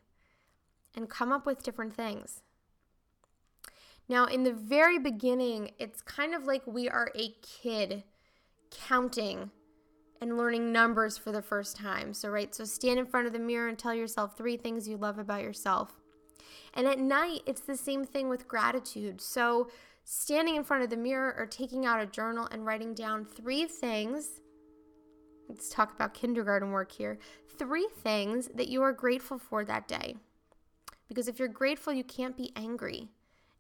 and 0.95 1.09
come 1.09 1.33
up 1.33 1.47
with 1.47 1.63
different 1.63 1.95
things. 1.95 2.43
Now, 4.09 4.25
in 4.25 4.43
the 4.43 4.53
very 4.53 4.99
beginning, 4.99 5.71
it's 5.79 6.03
kind 6.03 6.35
of 6.35 6.45
like 6.45 6.67
we 6.67 6.89
are 6.89 7.13
a 7.15 7.35
kid 7.43 8.03
counting 8.71 9.51
and 10.21 10.37
learning 10.37 10.73
numbers 10.73 11.17
for 11.17 11.33
the 11.33 11.43
first 11.43 11.77
time. 11.77 12.13
So, 12.13 12.29
right, 12.29 12.55
so 12.55 12.65
stand 12.65 12.99
in 12.99 13.07
front 13.07 13.27
of 13.27 13.33
the 13.33 13.39
mirror 13.39 13.69
and 13.69 13.79
tell 13.79 13.95
yourself 13.95 14.37
three 14.37 14.57
things 14.57 14.89
you 14.89 14.97
love 14.97 15.19
about 15.19 15.43
yourself. 15.43 16.01
And 16.75 16.87
at 16.87 16.99
night, 16.99 17.43
it's 17.47 17.61
the 17.61 17.77
same 17.77 18.05
thing 18.05 18.29
with 18.29 18.49
gratitude. 18.49 19.21
So, 19.21 19.71
standing 20.05 20.57
in 20.57 20.65
front 20.65 20.83
of 20.83 20.91
the 20.91 20.97
mirror 20.97 21.35
or 21.39 21.47
taking 21.47 21.87
out 21.87 22.01
a 22.01 22.07
journal 22.07 22.49
and 22.51 22.67
writing 22.67 22.95
down 22.95 23.25
three 23.25 23.67
things. 23.67 24.41
Let's 25.49 25.69
talk 25.69 25.95
about 25.95 26.15
kindergarten 26.15 26.71
work 26.71 26.93
here. 26.93 27.19
Three 27.59 27.89
things 28.03 28.49
that 28.55 28.69
you 28.69 28.83
are 28.83 28.93
grateful 28.93 29.39
for 29.39 29.65
that 29.65 29.87
day. 29.87 30.17
Because 31.11 31.27
if 31.27 31.41
you're 31.41 31.49
grateful, 31.49 31.93
you 31.93 32.05
can't 32.05 32.37
be 32.37 32.53
angry. 32.55 33.09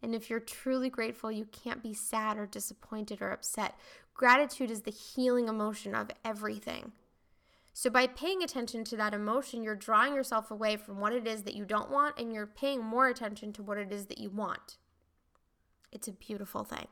And 0.04 0.14
if 0.14 0.30
you're 0.30 0.38
truly 0.38 0.88
grateful, 0.88 1.32
you 1.32 1.46
can't 1.46 1.82
be 1.82 1.92
sad 1.92 2.38
or 2.38 2.46
disappointed 2.46 3.20
or 3.20 3.32
upset. 3.32 3.74
Gratitude 4.14 4.70
is 4.70 4.82
the 4.82 4.92
healing 4.92 5.48
emotion 5.48 5.92
of 5.92 6.12
everything. 6.24 6.92
So, 7.72 7.90
by 7.90 8.06
paying 8.06 8.44
attention 8.44 8.84
to 8.84 8.96
that 8.98 9.14
emotion, 9.14 9.64
you're 9.64 9.74
drawing 9.74 10.14
yourself 10.14 10.52
away 10.52 10.76
from 10.76 11.00
what 11.00 11.12
it 11.12 11.26
is 11.26 11.42
that 11.42 11.56
you 11.56 11.64
don't 11.64 11.90
want 11.90 12.20
and 12.20 12.32
you're 12.32 12.46
paying 12.46 12.84
more 12.84 13.08
attention 13.08 13.52
to 13.54 13.64
what 13.64 13.78
it 13.78 13.90
is 13.92 14.06
that 14.06 14.18
you 14.18 14.30
want. 14.30 14.76
It's 15.90 16.06
a 16.06 16.12
beautiful 16.12 16.62
thing. 16.62 16.86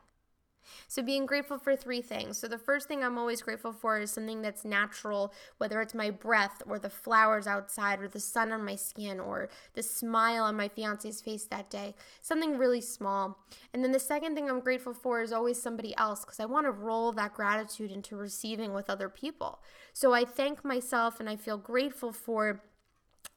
So, 0.87 1.01
being 1.01 1.25
grateful 1.25 1.57
for 1.57 1.75
three 1.75 2.01
things. 2.01 2.37
So, 2.37 2.47
the 2.47 2.57
first 2.57 2.87
thing 2.87 3.03
I'm 3.03 3.17
always 3.17 3.41
grateful 3.41 3.71
for 3.73 3.99
is 3.99 4.11
something 4.11 4.41
that's 4.41 4.65
natural, 4.65 5.33
whether 5.57 5.81
it's 5.81 5.93
my 5.93 6.09
breath 6.09 6.61
or 6.67 6.79
the 6.79 6.89
flowers 6.89 7.47
outside 7.47 8.01
or 8.01 8.07
the 8.07 8.19
sun 8.19 8.51
on 8.51 8.65
my 8.65 8.75
skin 8.75 9.19
or 9.19 9.49
the 9.73 9.83
smile 9.83 10.43
on 10.43 10.55
my 10.55 10.67
fiance's 10.67 11.21
face 11.21 11.45
that 11.45 11.69
day, 11.69 11.95
something 12.21 12.57
really 12.57 12.81
small. 12.81 13.37
And 13.73 13.83
then 13.83 13.91
the 13.91 13.99
second 13.99 14.35
thing 14.35 14.49
I'm 14.49 14.59
grateful 14.59 14.93
for 14.93 15.21
is 15.21 15.31
always 15.31 15.61
somebody 15.61 15.95
else 15.97 16.25
because 16.25 16.39
I 16.39 16.45
want 16.45 16.65
to 16.65 16.71
roll 16.71 17.11
that 17.13 17.33
gratitude 17.33 17.91
into 17.91 18.15
receiving 18.15 18.73
with 18.73 18.89
other 18.89 19.09
people. 19.09 19.59
So, 19.93 20.13
I 20.13 20.25
thank 20.25 20.65
myself 20.65 21.19
and 21.19 21.29
I 21.29 21.35
feel 21.35 21.57
grateful 21.57 22.11
for 22.13 22.61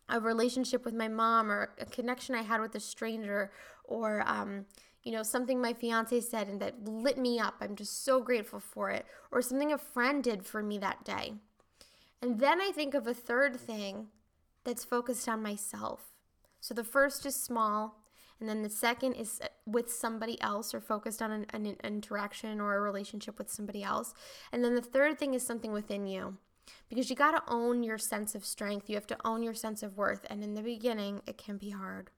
a 0.09 0.21
relationship 0.21 0.85
with 0.85 0.95
my 0.95 1.09
mom 1.09 1.51
or 1.51 1.75
a 1.79 1.87
connection 1.87 2.35
I 2.35 2.43
had 2.43 2.61
with 2.61 2.75
a 2.75 2.81
stranger 2.81 3.51
or, 3.85 4.23
um, 4.27 4.67
you 5.03 5.13
know, 5.13 5.23
something 5.23 5.61
my 5.61 5.73
fiance 5.73 6.21
said 6.21 6.49
and 6.49 6.61
that 6.61 6.85
lit 6.87 7.19
me 7.19 7.39
up. 7.39 7.57
I'm 7.61 7.77
just 7.77 8.05
so 8.05 8.21
grateful 8.21 8.61
for 8.61 8.91
it. 8.91 9.07
Or 9.31 9.43
something 9.43 9.73
a 9.73 9.79
friend 9.79 10.23
did 10.23 10.45
for 10.45 10.63
me 10.63 10.79
that 10.79 11.05
day. 11.05 11.35
And 12.21 12.39
then 12.39 12.61
I 12.61 12.71
think 12.71 12.95
of 12.95 13.07
a 13.07 13.15
third 13.15 13.59
thing 13.59 14.09
that's 14.65 14.85
focused 14.85 15.29
on 15.29 15.43
myself. 15.43 16.13
So 16.61 16.73
the 16.73 16.85
first 16.85 17.27
is 17.27 17.35
small, 17.35 18.03
and 18.39 18.49
then 18.49 18.63
the 18.63 18.71
second 18.71 19.15
is 19.15 19.41
uh, 19.43 19.49
with 19.67 19.93
somebody 19.93 20.41
else 20.41 20.73
or 20.73 20.81
focused 20.81 21.21
on 21.21 21.33
an, 21.33 21.47
an 21.53 21.77
interaction 21.83 22.61
or 22.61 22.77
a 22.77 22.81
relationship 22.81 23.39
with 23.39 23.51
somebody 23.51 23.83
else. 23.83 24.15
And 24.53 24.65
then 24.65 24.77
the 24.77 24.81
third 24.81 25.19
thing 25.19 25.35
is 25.35 25.45
something 25.45 25.73
within 25.73 26.07
you 26.07 26.39
because 26.89 27.11
you 27.11 27.17
got 27.17 27.33
to 27.33 27.53
own 27.53 27.83
your 27.83 27.99
sense 27.99 28.35
of 28.35 28.45
strength. 28.45 28.89
You 28.89 28.95
have 28.97 29.07
to 29.09 29.17
own 29.25 29.43
your 29.43 29.55
sense 29.55 29.83
of 29.83 29.97
worth. 29.97 30.25
And 30.31 30.45
in 30.45 30.55
the 30.55 30.63
beginning, 30.63 31.23
it 31.27 31.39
can 31.39 31.57
be 31.57 31.71
hard. 31.71 32.11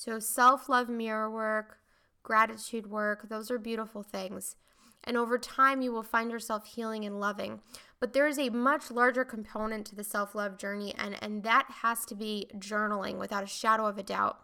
So, 0.00 0.18
self 0.18 0.70
love 0.70 0.88
mirror 0.88 1.30
work, 1.30 1.76
gratitude 2.22 2.86
work, 2.86 3.28
those 3.28 3.50
are 3.50 3.58
beautiful 3.58 4.02
things. 4.02 4.56
And 5.04 5.14
over 5.14 5.36
time, 5.36 5.82
you 5.82 5.92
will 5.92 6.02
find 6.02 6.30
yourself 6.30 6.64
healing 6.64 7.04
and 7.04 7.20
loving. 7.20 7.60
But 8.00 8.14
there 8.14 8.26
is 8.26 8.38
a 8.38 8.48
much 8.48 8.90
larger 8.90 9.26
component 9.26 9.86
to 9.88 9.94
the 9.94 10.02
self 10.02 10.34
love 10.34 10.56
journey, 10.56 10.94
and, 10.96 11.22
and 11.22 11.42
that 11.42 11.66
has 11.82 12.06
to 12.06 12.14
be 12.14 12.46
journaling 12.56 13.18
without 13.18 13.44
a 13.44 13.46
shadow 13.46 13.84
of 13.84 13.98
a 13.98 14.02
doubt. 14.02 14.40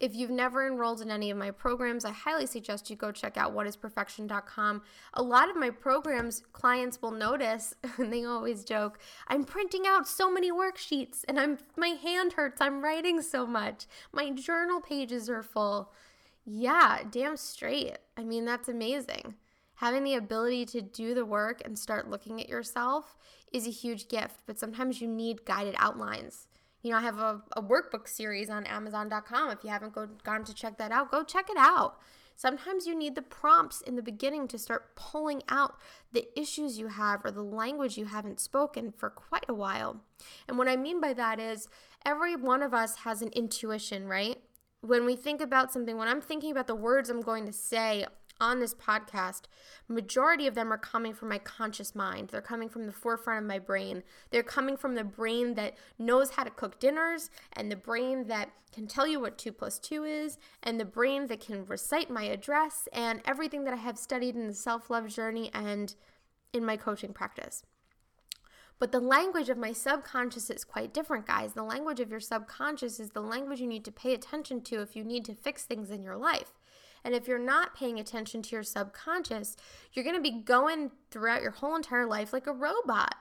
If 0.00 0.16
you've 0.16 0.30
never 0.30 0.66
enrolled 0.66 1.02
in 1.02 1.10
any 1.10 1.30
of 1.30 1.36
my 1.36 1.50
programs, 1.50 2.06
I 2.06 2.10
highly 2.10 2.46
suggest 2.46 2.88
you 2.88 2.96
go 2.96 3.12
check 3.12 3.36
out 3.36 3.54
whatisperfection.com. 3.54 4.80
A 5.12 5.22
lot 5.22 5.50
of 5.50 5.56
my 5.56 5.68
programs, 5.68 6.42
clients 6.54 7.02
will 7.02 7.10
notice, 7.10 7.74
and 7.98 8.10
they 8.10 8.24
always 8.24 8.64
joke, 8.64 8.98
I'm 9.28 9.44
printing 9.44 9.82
out 9.86 10.08
so 10.08 10.32
many 10.32 10.50
worksheets 10.50 11.22
and 11.28 11.38
I'm 11.38 11.58
my 11.76 11.88
hand 11.88 12.32
hurts, 12.32 12.62
I'm 12.62 12.82
writing 12.82 13.20
so 13.20 13.46
much. 13.46 13.86
My 14.10 14.30
journal 14.30 14.80
pages 14.80 15.28
are 15.28 15.42
full. 15.42 15.92
Yeah, 16.46 17.00
damn 17.10 17.36
straight. 17.36 17.98
I 18.16 18.24
mean, 18.24 18.46
that's 18.46 18.70
amazing. 18.70 19.34
Having 19.74 20.04
the 20.04 20.14
ability 20.14 20.64
to 20.66 20.80
do 20.80 21.12
the 21.14 21.26
work 21.26 21.60
and 21.64 21.78
start 21.78 22.08
looking 22.08 22.40
at 22.40 22.48
yourself 22.48 23.16
is 23.52 23.66
a 23.66 23.70
huge 23.70 24.08
gift, 24.08 24.40
but 24.46 24.58
sometimes 24.58 25.02
you 25.02 25.08
need 25.08 25.44
guided 25.44 25.74
outlines. 25.76 26.46
You 26.82 26.92
know, 26.92 26.98
I 26.98 27.02
have 27.02 27.18
a, 27.18 27.42
a 27.56 27.62
workbook 27.62 28.08
series 28.08 28.48
on 28.48 28.66
Amazon.com. 28.66 29.50
If 29.50 29.64
you 29.64 29.70
haven't 29.70 29.92
go, 29.92 30.08
gone 30.24 30.44
to 30.44 30.54
check 30.54 30.78
that 30.78 30.92
out, 30.92 31.10
go 31.10 31.22
check 31.22 31.50
it 31.50 31.58
out. 31.58 31.98
Sometimes 32.40 32.86
you 32.86 32.96
need 32.96 33.16
the 33.16 33.22
prompts 33.22 33.82
in 33.82 33.96
the 33.96 34.02
beginning 34.02 34.48
to 34.48 34.58
start 34.58 34.96
pulling 34.96 35.42
out 35.50 35.74
the 36.12 36.26
issues 36.40 36.78
you 36.78 36.88
have 36.88 37.22
or 37.22 37.30
the 37.30 37.42
language 37.42 37.98
you 37.98 38.06
haven't 38.06 38.40
spoken 38.40 38.92
for 38.96 39.10
quite 39.10 39.44
a 39.46 39.52
while. 39.52 40.00
And 40.48 40.56
what 40.56 40.66
I 40.66 40.76
mean 40.76 41.02
by 41.02 41.12
that 41.12 41.38
is 41.38 41.68
every 42.06 42.36
one 42.36 42.62
of 42.62 42.72
us 42.72 42.96
has 42.96 43.20
an 43.20 43.28
intuition, 43.34 44.08
right? 44.08 44.38
When 44.80 45.04
we 45.04 45.16
think 45.16 45.42
about 45.42 45.70
something, 45.70 45.98
when 45.98 46.08
I'm 46.08 46.22
thinking 46.22 46.50
about 46.50 46.66
the 46.66 46.74
words 46.74 47.10
I'm 47.10 47.20
going 47.20 47.44
to 47.44 47.52
say 47.52 48.06
on 48.40 48.60
this 48.60 48.74
podcast, 48.74 49.42
majority 49.88 50.46
of 50.46 50.54
them 50.54 50.72
are 50.72 50.78
coming 50.78 51.12
from 51.12 51.28
my 51.28 51.38
conscious 51.38 51.94
mind. 51.94 52.28
They're 52.28 52.40
coming 52.40 52.68
from 52.68 52.86
the 52.86 52.92
forefront 52.92 53.42
of 53.42 53.48
my 53.48 53.58
brain. 53.58 54.02
They're 54.30 54.42
coming 54.42 54.76
from 54.76 54.94
the 54.94 55.04
brain 55.04 55.54
that 55.54 55.76
knows 55.98 56.30
how 56.30 56.44
to 56.44 56.50
cook 56.50 56.80
dinners 56.80 57.30
and 57.52 57.70
the 57.70 57.76
brain 57.76 58.26
that 58.28 58.50
can 58.72 58.86
tell 58.86 59.06
you 59.06 59.20
what 59.20 59.38
2 59.38 59.52
plus 59.52 59.78
2 59.78 60.04
is 60.04 60.38
and 60.62 60.78
the 60.78 60.84
brain 60.84 61.26
that 61.26 61.40
can 61.40 61.66
recite 61.66 62.10
my 62.10 62.24
address 62.24 62.88
and 62.92 63.20
everything 63.24 63.64
that 63.64 63.74
I 63.74 63.78
have 63.78 63.98
studied 63.98 64.36
in 64.36 64.46
the 64.46 64.54
self-love 64.54 65.08
journey 65.08 65.50
and 65.52 65.94
in 66.52 66.64
my 66.64 66.76
coaching 66.76 67.12
practice. 67.12 67.64
But 68.78 68.92
the 68.92 69.00
language 69.00 69.50
of 69.50 69.58
my 69.58 69.72
subconscious 69.72 70.48
is 70.48 70.64
quite 70.64 70.94
different, 70.94 71.26
guys. 71.26 71.52
The 71.52 71.62
language 71.62 72.00
of 72.00 72.10
your 72.10 72.20
subconscious 72.20 72.98
is 72.98 73.10
the 73.10 73.20
language 73.20 73.60
you 73.60 73.66
need 73.66 73.84
to 73.84 73.92
pay 73.92 74.14
attention 74.14 74.62
to 74.62 74.80
if 74.80 74.96
you 74.96 75.04
need 75.04 75.26
to 75.26 75.34
fix 75.34 75.64
things 75.64 75.90
in 75.90 76.02
your 76.02 76.16
life. 76.16 76.54
And 77.04 77.14
if 77.14 77.26
you're 77.26 77.38
not 77.38 77.74
paying 77.74 77.98
attention 77.98 78.42
to 78.42 78.56
your 78.56 78.62
subconscious, 78.62 79.56
you're 79.92 80.04
going 80.04 80.16
to 80.16 80.22
be 80.22 80.42
going 80.42 80.90
throughout 81.10 81.42
your 81.42 81.52
whole 81.52 81.76
entire 81.76 82.06
life 82.06 82.32
like 82.32 82.46
a 82.46 82.52
robot, 82.52 83.14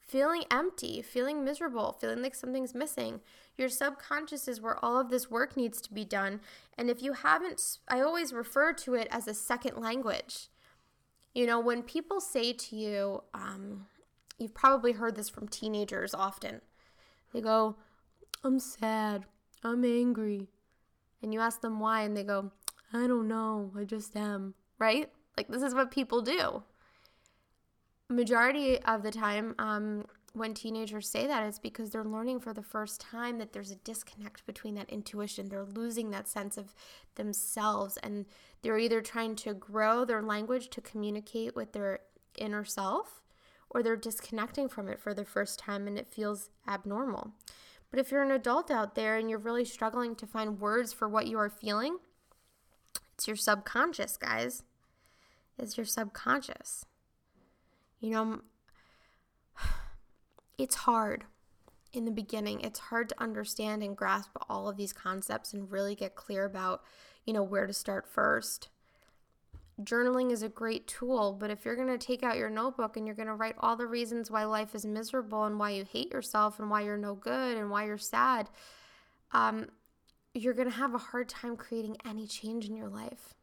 feeling 0.00 0.44
empty, 0.50 1.02
feeling 1.02 1.44
miserable, 1.44 1.96
feeling 2.00 2.22
like 2.22 2.34
something's 2.34 2.74
missing. 2.74 3.20
Your 3.56 3.68
subconscious 3.68 4.48
is 4.48 4.60
where 4.60 4.82
all 4.84 4.98
of 4.98 5.10
this 5.10 5.30
work 5.30 5.56
needs 5.56 5.80
to 5.82 5.92
be 5.92 6.04
done. 6.04 6.40
And 6.76 6.90
if 6.90 7.02
you 7.02 7.14
haven't, 7.14 7.78
I 7.88 8.00
always 8.00 8.32
refer 8.32 8.72
to 8.74 8.94
it 8.94 9.08
as 9.10 9.26
a 9.26 9.34
second 9.34 9.78
language. 9.78 10.48
You 11.34 11.46
know, 11.46 11.60
when 11.60 11.82
people 11.82 12.20
say 12.20 12.52
to 12.52 12.76
you, 12.76 13.22
um, 13.34 13.86
you've 14.38 14.54
probably 14.54 14.92
heard 14.92 15.16
this 15.16 15.28
from 15.28 15.48
teenagers 15.48 16.14
often. 16.14 16.60
They 17.32 17.40
go, 17.40 17.76
I'm 18.42 18.58
sad, 18.58 19.26
I'm 19.62 19.84
angry. 19.84 20.48
And 21.22 21.34
you 21.34 21.40
ask 21.40 21.60
them 21.60 21.80
why, 21.80 22.02
and 22.02 22.16
they 22.16 22.22
go, 22.22 22.52
I 22.92 23.06
don't 23.06 23.28
know, 23.28 23.72
I 23.78 23.84
just 23.84 24.16
am, 24.16 24.54
right? 24.78 25.10
Like, 25.36 25.48
this 25.48 25.62
is 25.62 25.74
what 25.74 25.90
people 25.90 26.22
do. 26.22 26.62
Majority 28.08 28.78
of 28.80 29.02
the 29.02 29.10
time, 29.10 29.54
um, 29.58 30.06
when 30.32 30.54
teenagers 30.54 31.08
say 31.08 31.26
that, 31.26 31.46
it's 31.46 31.58
because 31.58 31.90
they're 31.90 32.04
learning 32.04 32.40
for 32.40 32.52
the 32.52 32.62
first 32.62 33.00
time 33.00 33.38
that 33.38 33.52
there's 33.52 33.70
a 33.70 33.76
disconnect 33.76 34.46
between 34.46 34.74
that 34.74 34.90
intuition. 34.90 35.48
They're 35.48 35.64
losing 35.64 36.10
that 36.10 36.28
sense 36.28 36.56
of 36.56 36.74
themselves, 37.16 37.96
and 37.98 38.26
they're 38.62 38.78
either 38.78 39.00
trying 39.00 39.34
to 39.36 39.54
grow 39.54 40.04
their 40.04 40.22
language 40.22 40.68
to 40.70 40.80
communicate 40.80 41.56
with 41.56 41.72
their 41.72 42.00
inner 42.38 42.64
self, 42.64 43.22
or 43.70 43.82
they're 43.82 43.96
disconnecting 43.96 44.68
from 44.68 44.88
it 44.88 45.00
for 45.00 45.12
the 45.12 45.24
first 45.24 45.58
time 45.58 45.86
and 45.86 45.98
it 45.98 46.06
feels 46.06 46.50
abnormal. 46.68 47.32
But 47.90 48.00
if 48.00 48.10
you're 48.10 48.22
an 48.22 48.30
adult 48.30 48.70
out 48.70 48.94
there 48.94 49.16
and 49.16 49.30
you're 49.30 49.38
really 49.38 49.64
struggling 49.64 50.14
to 50.16 50.26
find 50.26 50.60
words 50.60 50.92
for 50.92 51.08
what 51.08 51.26
you 51.26 51.38
are 51.38 51.50
feeling, 51.50 51.98
it's 53.16 53.26
your 53.26 53.36
subconscious, 53.36 54.18
guys. 54.18 54.62
It's 55.58 55.78
your 55.78 55.86
subconscious. 55.86 56.84
You 57.98 58.10
know, 58.10 58.40
it's 60.58 60.74
hard 60.74 61.24
in 61.94 62.04
the 62.04 62.10
beginning. 62.10 62.60
It's 62.60 62.78
hard 62.78 63.08
to 63.08 63.22
understand 63.22 63.82
and 63.82 63.96
grasp 63.96 64.30
all 64.50 64.68
of 64.68 64.76
these 64.76 64.92
concepts 64.92 65.54
and 65.54 65.70
really 65.72 65.94
get 65.94 66.14
clear 66.14 66.44
about, 66.44 66.82
you 67.24 67.32
know, 67.32 67.42
where 67.42 67.66
to 67.66 67.72
start 67.72 68.06
first. 68.06 68.68
Journaling 69.80 70.30
is 70.30 70.42
a 70.42 70.50
great 70.50 70.86
tool, 70.86 71.32
but 71.32 71.50
if 71.50 71.64
you're 71.64 71.76
going 71.76 71.88
to 71.88 72.06
take 72.06 72.22
out 72.22 72.36
your 72.36 72.50
notebook 72.50 72.98
and 72.98 73.06
you're 73.06 73.16
going 73.16 73.28
to 73.28 73.34
write 73.34 73.56
all 73.58 73.76
the 73.76 73.86
reasons 73.86 74.30
why 74.30 74.44
life 74.44 74.74
is 74.74 74.84
miserable 74.84 75.44
and 75.44 75.58
why 75.58 75.70
you 75.70 75.84
hate 75.90 76.12
yourself 76.12 76.58
and 76.58 76.68
why 76.68 76.82
you're 76.82 76.98
no 76.98 77.14
good 77.14 77.56
and 77.56 77.70
why 77.70 77.86
you're 77.86 77.96
sad, 77.96 78.50
um, 79.32 79.68
you're 80.36 80.54
going 80.54 80.70
to 80.70 80.76
have 80.76 80.94
a 80.94 80.98
hard 80.98 81.28
time 81.28 81.56
creating 81.56 81.96
any 82.04 82.26
change 82.26 82.66
in 82.68 82.76
your 82.76 82.88
life. 82.88 83.34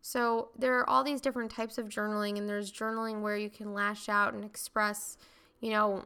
So, 0.00 0.48
there 0.58 0.78
are 0.78 0.88
all 0.90 1.04
these 1.04 1.20
different 1.20 1.52
types 1.52 1.78
of 1.78 1.88
journaling, 1.88 2.36
and 2.36 2.48
there's 2.48 2.72
journaling 2.72 3.20
where 3.20 3.36
you 3.36 3.48
can 3.48 3.72
lash 3.72 4.08
out 4.08 4.34
and 4.34 4.44
express, 4.44 5.16
you 5.60 5.70
know, 5.70 6.04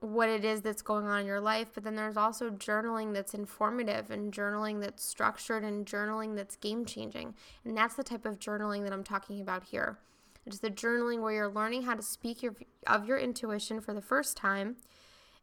what 0.00 0.28
it 0.30 0.44
is 0.44 0.62
that's 0.62 0.82
going 0.82 1.06
on 1.06 1.20
in 1.20 1.26
your 1.26 1.40
life, 1.40 1.68
but 1.74 1.84
then 1.84 1.94
there's 1.94 2.16
also 2.16 2.50
journaling 2.50 3.12
that's 3.12 3.34
informative 3.34 4.10
and 4.10 4.32
journaling 4.32 4.80
that's 4.80 5.04
structured 5.04 5.62
and 5.62 5.86
journaling 5.86 6.34
that's 6.34 6.56
game 6.56 6.86
changing. 6.86 7.34
And 7.64 7.76
that's 7.76 7.94
the 7.94 8.02
type 8.02 8.24
of 8.24 8.38
journaling 8.38 8.82
that 8.84 8.92
I'm 8.92 9.04
talking 9.04 9.40
about 9.40 9.64
here. 9.64 9.98
It's 10.46 10.58
the 10.58 10.70
journaling 10.70 11.20
where 11.20 11.34
you're 11.34 11.48
learning 11.52 11.82
how 11.82 11.94
to 11.94 12.02
speak 12.02 12.42
your, 12.42 12.54
of 12.86 13.06
your 13.06 13.18
intuition 13.18 13.80
for 13.80 13.92
the 13.92 14.00
first 14.00 14.38
time 14.38 14.76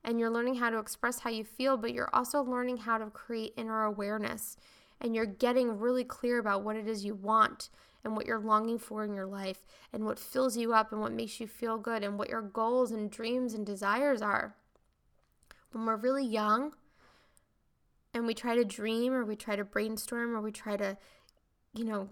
and 0.08 0.22
you're 0.22 0.32
learning 0.32 0.56
how 0.56 0.70
to 0.70 0.80
express 0.80 1.20
how 1.20 1.30
you 1.30 1.44
feel, 1.44 1.76
but 1.76 1.94
you're 1.94 2.10
also 2.14 2.42
learning 2.42 2.78
how 2.78 2.98
to 2.98 3.08
create 3.08 3.54
inner 3.58 3.84
awareness 3.84 4.56
and 5.02 5.14
you're 5.14 5.26
getting 5.26 5.78
really 5.78 6.06
clear 6.06 6.40
about 6.40 6.64
what 6.64 6.78
it 6.78 6.88
is 6.88 7.04
you 7.04 7.14
want 7.14 7.70
and 8.06 8.16
what 8.16 8.26
you're 8.26 8.40
longing 8.40 8.80
for 8.80 9.04
in 9.04 9.14
your 9.14 9.26
life 9.26 9.66
and 9.92 10.06
what 10.06 10.18
fills 10.18 10.56
you 10.56 10.74
up 10.74 10.94
and 10.94 11.02
what 11.02 11.12
makes 11.12 11.42
you 11.42 11.46
feel 11.46 11.78
good 11.78 12.06
and 12.06 12.18
what 12.18 12.30
your 12.30 12.42
goals 12.42 12.92
and 12.92 13.12
dreams 13.12 13.54
and 13.54 13.66
desires 13.66 14.22
are. 14.22 14.56
When 15.74 15.86
we're 15.86 15.98
really 15.98 16.26
young 16.26 16.74
and 18.14 18.26
we 18.26 18.34
try 18.34 18.56
to 18.56 18.64
dream 18.64 19.12
or 19.12 19.26
we 19.26 19.36
try 19.36 19.58
to 19.58 19.66
brainstorm 19.66 20.38
or 20.38 20.40
we 20.40 20.54
try 20.54 20.78
to, 20.78 20.98
you 21.74 21.84
know, 21.84 22.08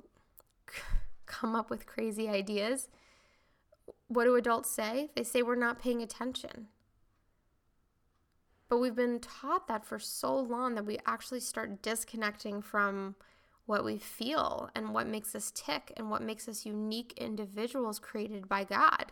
come 1.25 1.55
up 1.55 1.69
with 1.69 1.85
crazy 1.85 2.27
ideas, 2.27 2.89
what 4.09 4.25
do 4.25 4.35
adults 4.35 4.69
say? 4.69 5.11
They 5.15 5.23
say 5.23 5.41
we're 5.41 5.55
not 5.55 5.81
paying 5.81 6.01
attention. 6.01 6.67
But 8.67 8.79
we've 8.79 8.95
been 8.95 9.19
taught 9.19 9.67
that 9.67 9.85
for 9.85 9.99
so 9.99 10.35
long 10.35 10.75
that 10.75 10.85
we 10.85 10.97
actually 11.05 11.39
start 11.39 11.83
disconnecting 11.83 12.61
from 12.61 13.15
what 13.65 13.83
we 13.83 13.97
feel 13.97 14.69
and 14.75 14.93
what 14.93 15.07
makes 15.07 15.35
us 15.35 15.51
tick 15.53 15.91
and 15.97 16.09
what 16.09 16.21
makes 16.21 16.47
us 16.47 16.65
unique 16.65 17.13
individuals 17.17 17.99
created 17.99 18.47
by 18.47 18.63
God. 18.63 19.11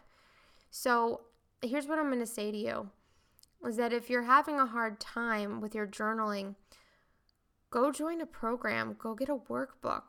So, 0.69 1.21
here's 1.61 1.87
what 1.87 1.99
I'm 1.99 2.07
going 2.07 2.19
to 2.19 2.25
say 2.25 2.51
to 2.51 2.57
you 2.57 2.89
is 3.65 3.77
that 3.77 3.93
if 3.93 4.09
you're 4.09 4.23
having 4.23 4.59
a 4.59 4.65
hard 4.65 4.99
time 4.99 5.61
with 5.61 5.73
your 5.73 5.87
journaling, 5.87 6.55
go 7.69 7.91
join 7.91 8.21
a 8.21 8.25
program, 8.25 8.95
go 8.99 9.15
get 9.15 9.29
a 9.29 9.35
workbook, 9.35 10.03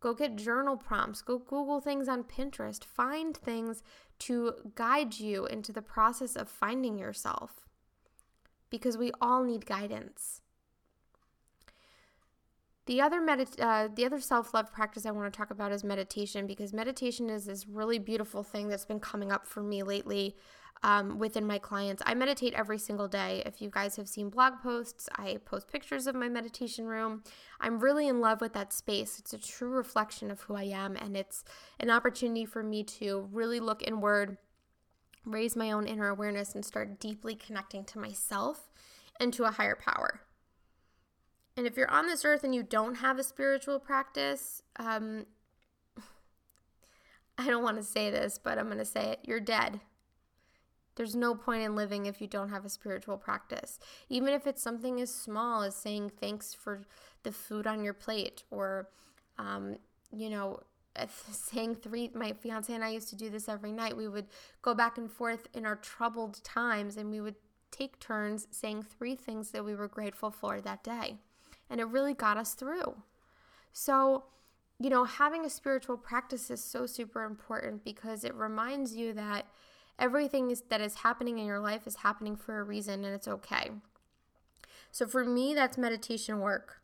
go 0.00 0.12
get 0.14 0.36
journal 0.36 0.76
prompts, 0.76 1.22
go 1.22 1.38
Google 1.38 1.80
things 1.80 2.08
on 2.08 2.24
Pinterest, 2.24 2.84
find 2.84 3.36
things 3.36 3.82
to 4.18 4.52
guide 4.74 5.18
you 5.18 5.46
into 5.46 5.72
the 5.72 5.80
process 5.80 6.36
of 6.36 6.48
finding 6.48 6.98
yourself 6.98 7.63
because 8.78 8.98
we 8.98 9.12
all 9.20 9.44
need 9.44 9.64
guidance. 9.66 10.40
The 12.86 13.00
other 13.00 13.20
medit- 13.20 13.60
uh, 13.60 13.88
the 13.94 14.04
other 14.04 14.18
self-love 14.18 14.72
practice 14.72 15.06
I 15.06 15.12
want 15.12 15.32
to 15.32 15.36
talk 15.36 15.52
about 15.52 15.70
is 15.70 15.84
meditation 15.84 16.44
because 16.44 16.72
meditation 16.72 17.30
is 17.30 17.46
this 17.46 17.68
really 17.68 18.00
beautiful 18.00 18.42
thing 18.42 18.66
that's 18.68 18.84
been 18.84 18.98
coming 18.98 19.30
up 19.30 19.46
for 19.46 19.62
me 19.62 19.84
lately 19.84 20.34
um, 20.82 21.20
within 21.20 21.46
my 21.46 21.58
clients. 21.58 22.02
I 22.04 22.14
meditate 22.14 22.52
every 22.54 22.78
single 22.78 23.06
day. 23.06 23.44
If 23.46 23.62
you 23.62 23.70
guys 23.70 23.94
have 23.94 24.08
seen 24.08 24.28
blog 24.28 24.54
posts, 24.60 25.08
I 25.14 25.38
post 25.44 25.70
pictures 25.70 26.08
of 26.08 26.16
my 26.16 26.28
meditation 26.28 26.86
room. 26.86 27.22
I'm 27.60 27.78
really 27.78 28.08
in 28.08 28.20
love 28.20 28.40
with 28.40 28.54
that 28.54 28.72
space. 28.72 29.20
It's 29.20 29.32
a 29.32 29.38
true 29.38 29.70
reflection 29.70 30.32
of 30.32 30.40
who 30.42 30.56
I 30.56 30.64
am, 30.64 30.96
and 30.96 31.16
it's 31.16 31.44
an 31.78 31.90
opportunity 31.90 32.44
for 32.44 32.64
me 32.64 32.82
to 32.98 33.28
really 33.32 33.60
look 33.60 33.86
inward, 33.86 34.36
raise 35.24 35.56
my 35.56 35.70
own 35.70 35.86
inner 35.86 36.08
awareness, 36.08 36.54
and 36.54 36.64
start 36.64 37.00
deeply 37.00 37.34
connecting 37.34 37.84
to 37.84 37.98
myself 37.98 38.70
and 39.18 39.32
to 39.34 39.44
a 39.44 39.50
higher 39.50 39.76
power. 39.76 40.20
And 41.56 41.66
if 41.66 41.76
you're 41.76 41.90
on 41.90 42.06
this 42.06 42.24
earth 42.24 42.42
and 42.44 42.54
you 42.54 42.62
don't 42.62 42.96
have 42.96 43.18
a 43.18 43.24
spiritual 43.24 43.78
practice, 43.78 44.62
um, 44.76 45.26
I 47.38 47.46
don't 47.46 47.62
want 47.62 47.76
to 47.76 47.84
say 47.84 48.10
this, 48.10 48.38
but 48.42 48.58
I'm 48.58 48.66
going 48.66 48.78
to 48.78 48.84
say 48.84 49.12
it 49.12 49.20
you're 49.24 49.40
dead. 49.40 49.80
There's 50.96 51.16
no 51.16 51.34
point 51.34 51.64
in 51.64 51.74
living 51.74 52.06
if 52.06 52.20
you 52.20 52.28
don't 52.28 52.50
have 52.50 52.64
a 52.64 52.68
spiritual 52.68 53.16
practice. 53.16 53.80
Even 54.08 54.28
if 54.28 54.46
it's 54.46 54.62
something 54.62 55.00
as 55.00 55.12
small 55.12 55.62
as 55.62 55.74
saying 55.74 56.12
thanks 56.20 56.54
for 56.54 56.84
the 57.24 57.32
food 57.32 57.66
on 57.66 57.82
your 57.82 57.94
plate 57.94 58.44
or, 58.50 58.88
um, 59.38 59.76
you 60.12 60.30
know, 60.30 60.60
Uh, 60.96 61.06
saying 61.30 61.76
three, 61.76 62.10
my 62.14 62.32
fiance 62.32 62.72
and 62.72 62.84
I 62.84 62.90
used 62.90 63.08
to 63.10 63.16
do 63.16 63.30
this 63.30 63.48
every 63.48 63.72
night. 63.72 63.96
We 63.96 64.08
would 64.08 64.26
go 64.62 64.74
back 64.74 64.98
and 64.98 65.10
forth 65.10 65.48
in 65.54 65.66
our 65.66 65.76
troubled 65.76 66.42
times 66.44 66.96
and 66.96 67.10
we 67.10 67.20
would 67.20 67.36
take 67.70 67.98
turns 67.98 68.46
saying 68.50 68.84
three 68.84 69.16
things 69.16 69.50
that 69.50 69.64
we 69.64 69.74
were 69.74 69.88
grateful 69.88 70.30
for 70.30 70.60
that 70.60 70.84
day 70.84 71.16
and 71.68 71.80
it 71.80 71.88
really 71.88 72.14
got 72.14 72.36
us 72.36 72.54
through. 72.54 72.94
So, 73.72 74.24
you 74.78 74.90
know, 74.90 75.04
having 75.04 75.44
a 75.44 75.50
spiritual 75.50 75.96
practice 75.96 76.50
is 76.50 76.62
so 76.62 76.86
super 76.86 77.24
important 77.24 77.84
because 77.84 78.24
it 78.24 78.34
reminds 78.34 78.94
you 78.94 79.12
that 79.14 79.46
everything 79.98 80.50
is, 80.50 80.62
that 80.68 80.80
is 80.80 80.96
happening 80.96 81.38
in 81.38 81.46
your 81.46 81.60
life 81.60 81.86
is 81.86 81.96
happening 81.96 82.36
for 82.36 82.60
a 82.60 82.62
reason 82.62 83.04
and 83.04 83.14
it's 83.14 83.28
okay. 83.28 83.70
So 84.92 85.06
for 85.06 85.24
me, 85.24 85.54
that's 85.54 85.76
meditation 85.76 86.40
work. 86.40 86.80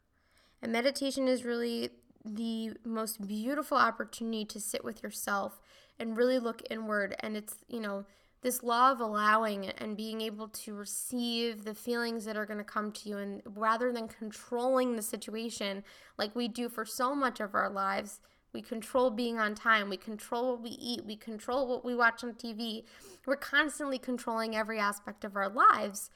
And 0.63 0.73
meditation 0.73 1.29
is 1.29 1.45
really 1.45 1.91
the 2.25 2.73
most 2.85 3.27
beautiful 3.27 3.77
opportunity 3.77 4.45
to 4.45 4.61
sit 4.61 4.85
with 4.85 5.03
yourself 5.03 5.61
and 5.99 6.17
really 6.17 6.39
look 6.39 6.63
inward. 6.71 7.17
And 7.21 7.37
it's, 7.37 7.57
you 7.69 7.81
know, 7.81 8.05
this 8.43 8.63
law 8.63 8.91
of 8.91 9.01
allowing 9.01 9.67
and 9.69 9.97
being 9.97 10.21
able 10.21 10.49
to 10.49 10.75
receive 10.75 11.65
the 11.65 11.75
feelings 11.75 12.25
that 12.25 12.37
are 12.37 12.47
going 12.47 12.59
to 12.59 12.65
come 12.65 12.91
to 12.93 13.09
you 13.09 13.19
and 13.19 13.43
rather 13.45 13.93
than 13.93 14.09
controlling 14.09 14.97
the 14.97 15.03
situation 15.03 15.85
like 16.17 16.35
we 16.35 16.49
do 16.49 16.69
for 16.69 16.85
so 16.85 17.15
much 17.15 17.41
of 17.41 17.55
our 17.55 17.69
lives 17.69 18.21
we 18.53 18.63
control 18.63 19.11
being 19.11 19.39
on 19.39 19.55
time 19.55 19.91
we 19.91 19.97
control 19.97 20.53
what 20.53 20.63
we 20.63 20.71
eat 20.71 21.05
we 21.05 21.17
control 21.17 21.69
what 21.69 21.85
we 21.85 21.95
watch 21.95 22.25
on 22.25 22.33
TV 22.33 22.85
we're 23.27 23.37
constantly 23.37 23.99
controlling 23.99 24.57
every 24.57 24.79
aspect 24.79 25.25
of 25.25 25.37
our 25.37 25.49
lives 25.49 26.11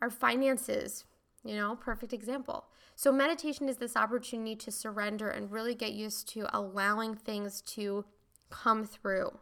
our 0.00 0.10
finances 0.10 1.04
you 1.44 1.56
know 1.56 1.76
perfect 1.76 2.12
example 2.12 2.66
so 2.94 3.10
meditation 3.10 3.68
is 3.68 3.78
this 3.78 3.96
opportunity 3.96 4.54
to 4.54 4.70
surrender 4.70 5.28
and 5.28 5.50
really 5.50 5.74
get 5.74 5.92
used 5.92 6.28
to 6.28 6.46
allowing 6.56 7.14
things 7.14 7.60
to 7.62 8.04
come 8.50 8.84
through 8.84 9.38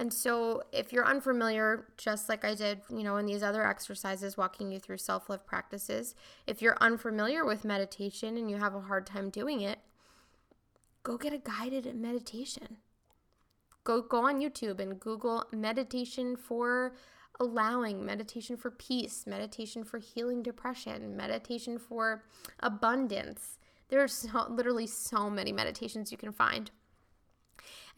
and 0.00 0.14
so, 0.14 0.62
if 0.72 0.94
you're 0.94 1.04
unfamiliar, 1.04 1.84
just 1.98 2.30
like 2.30 2.42
I 2.42 2.54
did, 2.54 2.80
you 2.88 3.02
know, 3.02 3.18
in 3.18 3.26
these 3.26 3.42
other 3.42 3.66
exercises, 3.66 4.34
walking 4.34 4.72
you 4.72 4.78
through 4.78 4.96
self 4.96 5.28
love 5.28 5.44
practices, 5.44 6.14
if 6.46 6.62
you're 6.62 6.78
unfamiliar 6.80 7.44
with 7.44 7.66
meditation 7.66 8.38
and 8.38 8.50
you 8.50 8.56
have 8.56 8.74
a 8.74 8.80
hard 8.80 9.04
time 9.04 9.28
doing 9.28 9.60
it, 9.60 9.78
go 11.02 11.18
get 11.18 11.34
a 11.34 11.38
guided 11.38 11.94
meditation. 11.94 12.78
Go 13.84 14.00
go 14.00 14.24
on 14.26 14.40
YouTube 14.40 14.80
and 14.80 14.98
Google 14.98 15.44
meditation 15.52 16.34
for 16.34 16.94
allowing, 17.40 18.04
meditation 18.04 18.56
for 18.56 18.70
peace, 18.70 19.26
meditation 19.26 19.82
for 19.82 19.98
healing 19.98 20.42
depression, 20.42 21.16
meditation 21.16 21.78
for 21.78 22.22
abundance. 22.60 23.58
There's 23.88 24.12
so, 24.12 24.46
literally 24.48 24.86
so 24.86 25.28
many 25.28 25.52
meditations 25.52 26.12
you 26.12 26.18
can 26.18 26.32
find. 26.32 26.70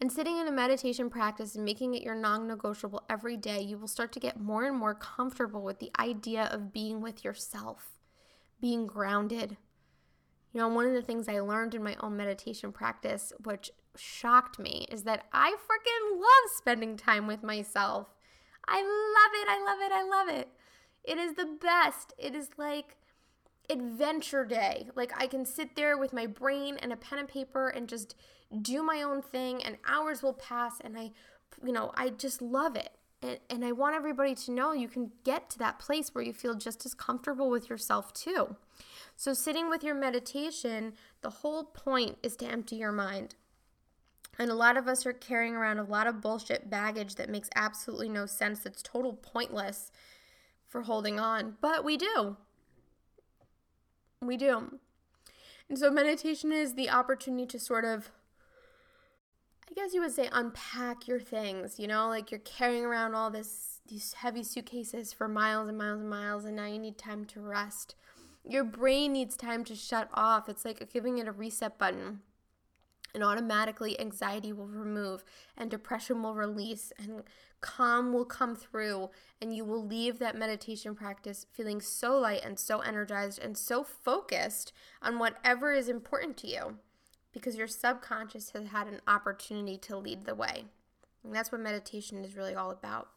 And 0.01 0.11
sitting 0.11 0.37
in 0.37 0.47
a 0.47 0.51
meditation 0.51 1.09
practice 1.09 1.55
and 1.55 1.63
making 1.63 1.93
it 1.93 2.01
your 2.01 2.15
non 2.15 2.47
negotiable 2.47 3.03
every 3.09 3.37
day, 3.37 3.61
you 3.61 3.77
will 3.77 3.87
start 3.87 4.11
to 4.13 4.19
get 4.19 4.39
more 4.39 4.65
and 4.65 4.77
more 4.77 4.95
comfortable 4.95 5.61
with 5.61 5.79
the 5.79 5.91
idea 5.99 6.49
of 6.51 6.73
being 6.73 7.01
with 7.01 7.23
yourself, 7.23 7.99
being 8.59 8.87
grounded. 8.87 9.57
You 10.51 10.61
know, 10.61 10.67
one 10.67 10.85
of 10.85 10.93
the 10.93 11.01
things 11.01 11.27
I 11.27 11.39
learned 11.39 11.73
in 11.73 11.83
my 11.83 11.95
own 11.99 12.15
meditation 12.15 12.71
practice, 12.71 13.33
which 13.43 13.71
shocked 13.95 14.59
me, 14.59 14.87
is 14.91 15.03
that 15.03 15.25
I 15.31 15.51
freaking 15.51 16.19
love 16.19 16.51
spending 16.57 16.97
time 16.97 17.27
with 17.27 17.43
myself. 17.43 18.13
I 18.67 18.81
love 18.81 19.31
it. 19.33 19.47
I 19.49 19.63
love 19.63 19.79
it. 19.81 19.91
I 19.91 20.03
love 20.03 20.39
it. 20.39 20.49
It 21.03 21.17
is 21.17 21.35
the 21.35 21.57
best. 21.59 22.13
It 22.17 22.33
is 22.33 22.49
like 22.57 22.97
adventure 23.69 24.45
day. 24.45 24.89
Like 24.95 25.11
I 25.19 25.27
can 25.27 25.45
sit 25.45 25.75
there 25.75 25.97
with 25.97 26.13
my 26.13 26.27
brain 26.27 26.77
and 26.81 26.93
a 26.93 26.97
pen 26.97 27.19
and 27.19 27.27
paper 27.27 27.69
and 27.69 27.87
just 27.87 28.15
do 28.61 28.83
my 28.83 29.01
own 29.01 29.21
thing 29.21 29.63
and 29.63 29.77
hours 29.87 30.21
will 30.21 30.33
pass 30.33 30.79
and 30.79 30.97
I 30.97 31.11
you 31.61 31.71
know, 31.71 31.91
I 31.95 32.09
just 32.09 32.41
love 32.41 32.75
it. 32.75 32.91
And, 33.21 33.39
and 33.49 33.65
I 33.65 33.71
want 33.71 33.95
everybody 33.95 34.35
to 34.35 34.51
know 34.51 34.73
you 34.73 34.87
can 34.87 35.11
get 35.23 35.49
to 35.51 35.59
that 35.59 35.79
place 35.79 36.09
where 36.13 36.23
you 36.23 36.33
feel 36.33 36.55
just 36.55 36.85
as 36.85 36.93
comfortable 36.93 37.49
with 37.49 37.69
yourself 37.69 38.13
too. 38.13 38.55
So, 39.15 39.33
sitting 39.33 39.69
with 39.69 39.83
your 39.83 39.95
meditation, 39.95 40.93
the 41.21 41.29
whole 41.29 41.63
point 41.63 42.17
is 42.23 42.35
to 42.37 42.45
empty 42.45 42.77
your 42.77 42.91
mind. 42.91 43.35
And 44.39 44.49
a 44.49 44.55
lot 44.55 44.77
of 44.77 44.87
us 44.87 45.05
are 45.05 45.13
carrying 45.13 45.55
around 45.55 45.77
a 45.77 45.83
lot 45.83 46.07
of 46.07 46.21
bullshit 46.21 46.69
baggage 46.69 47.15
that 47.15 47.29
makes 47.29 47.49
absolutely 47.55 48.09
no 48.09 48.25
sense, 48.25 48.59
that's 48.59 48.81
total 48.81 49.13
pointless 49.13 49.91
for 50.67 50.83
holding 50.83 51.19
on. 51.19 51.57
But 51.61 51.83
we 51.83 51.97
do. 51.97 52.37
We 54.21 54.37
do. 54.37 54.79
And 55.69 55.77
so, 55.77 55.91
meditation 55.91 56.51
is 56.51 56.73
the 56.73 56.89
opportunity 56.89 57.45
to 57.47 57.59
sort 57.59 57.85
of 57.85 58.11
I 59.69 59.73
guess 59.73 59.93
you 59.95 60.01
would 60.01 60.11
say 60.11 60.29
unpack 60.31 61.07
your 61.07 61.19
things, 61.19 61.79
you 61.79 61.87
know, 61.87 62.07
like 62.07 62.29
you're 62.29 62.39
carrying 62.41 62.85
around 62.85 63.15
all 63.15 63.31
this 63.31 63.79
these 63.87 64.13
heavy 64.13 64.43
suitcases 64.43 65.11
for 65.11 65.27
miles 65.27 65.67
and 65.67 65.77
miles 65.77 65.99
and 65.99 66.09
miles 66.09 66.45
and 66.45 66.55
now 66.55 66.67
you 66.67 66.77
need 66.77 66.97
time 66.97 67.25
to 67.25 67.41
rest. 67.41 67.95
Your 68.47 68.63
brain 68.63 69.13
needs 69.13 69.35
time 69.35 69.63
to 69.65 69.75
shut 69.75 70.09
off. 70.13 70.47
It's 70.47 70.63
like 70.63 70.87
giving 70.91 71.17
it 71.17 71.27
a 71.27 71.31
reset 71.31 71.79
button. 71.79 72.21
And 73.13 73.23
automatically, 73.23 73.99
anxiety 73.99 74.51
will 74.51 74.67
remove, 74.67 75.23
and 75.55 75.69
depression 75.69 76.23
will 76.23 76.33
release, 76.33 76.91
and 76.97 77.23
calm 77.61 78.11
will 78.11 78.25
come 78.25 78.55
through, 78.55 79.11
and 79.39 79.55
you 79.55 79.63
will 79.63 79.85
leave 79.85 80.17
that 80.19 80.35
meditation 80.35 80.95
practice 80.95 81.45
feeling 81.51 81.79
so 81.79 82.17
light 82.17 82.43
and 82.43 82.59
so 82.59 82.79
energized 82.79 83.39
and 83.39 83.57
so 83.57 83.83
focused 83.83 84.73
on 85.01 85.19
whatever 85.19 85.71
is 85.71 85.89
important 85.89 86.37
to 86.37 86.47
you 86.47 86.77
because 87.33 87.55
your 87.55 87.67
subconscious 87.67 88.51
has 88.51 88.67
had 88.67 88.87
an 88.87 89.01
opportunity 89.07 89.77
to 89.77 89.97
lead 89.97 90.25
the 90.25 90.35
way. 90.35 90.65
And 91.23 91.33
that's 91.33 91.51
what 91.51 91.61
meditation 91.61 92.23
is 92.23 92.35
really 92.35 92.53
all 92.55 92.71
about. 92.71 93.09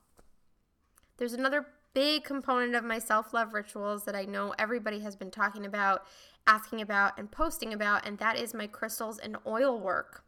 There's 1.18 1.32
another 1.32 1.66
big 1.92 2.24
component 2.24 2.74
of 2.74 2.84
my 2.84 2.98
self 2.98 3.32
love 3.32 3.54
rituals 3.54 4.04
that 4.04 4.14
I 4.14 4.24
know 4.24 4.54
everybody 4.58 5.00
has 5.00 5.16
been 5.16 5.30
talking 5.30 5.64
about, 5.64 6.06
asking 6.46 6.80
about, 6.80 7.18
and 7.18 7.30
posting 7.30 7.72
about, 7.72 8.06
and 8.06 8.18
that 8.18 8.36
is 8.36 8.54
my 8.54 8.66
crystals 8.66 9.18
and 9.18 9.36
oil 9.46 9.78
work. 9.78 10.24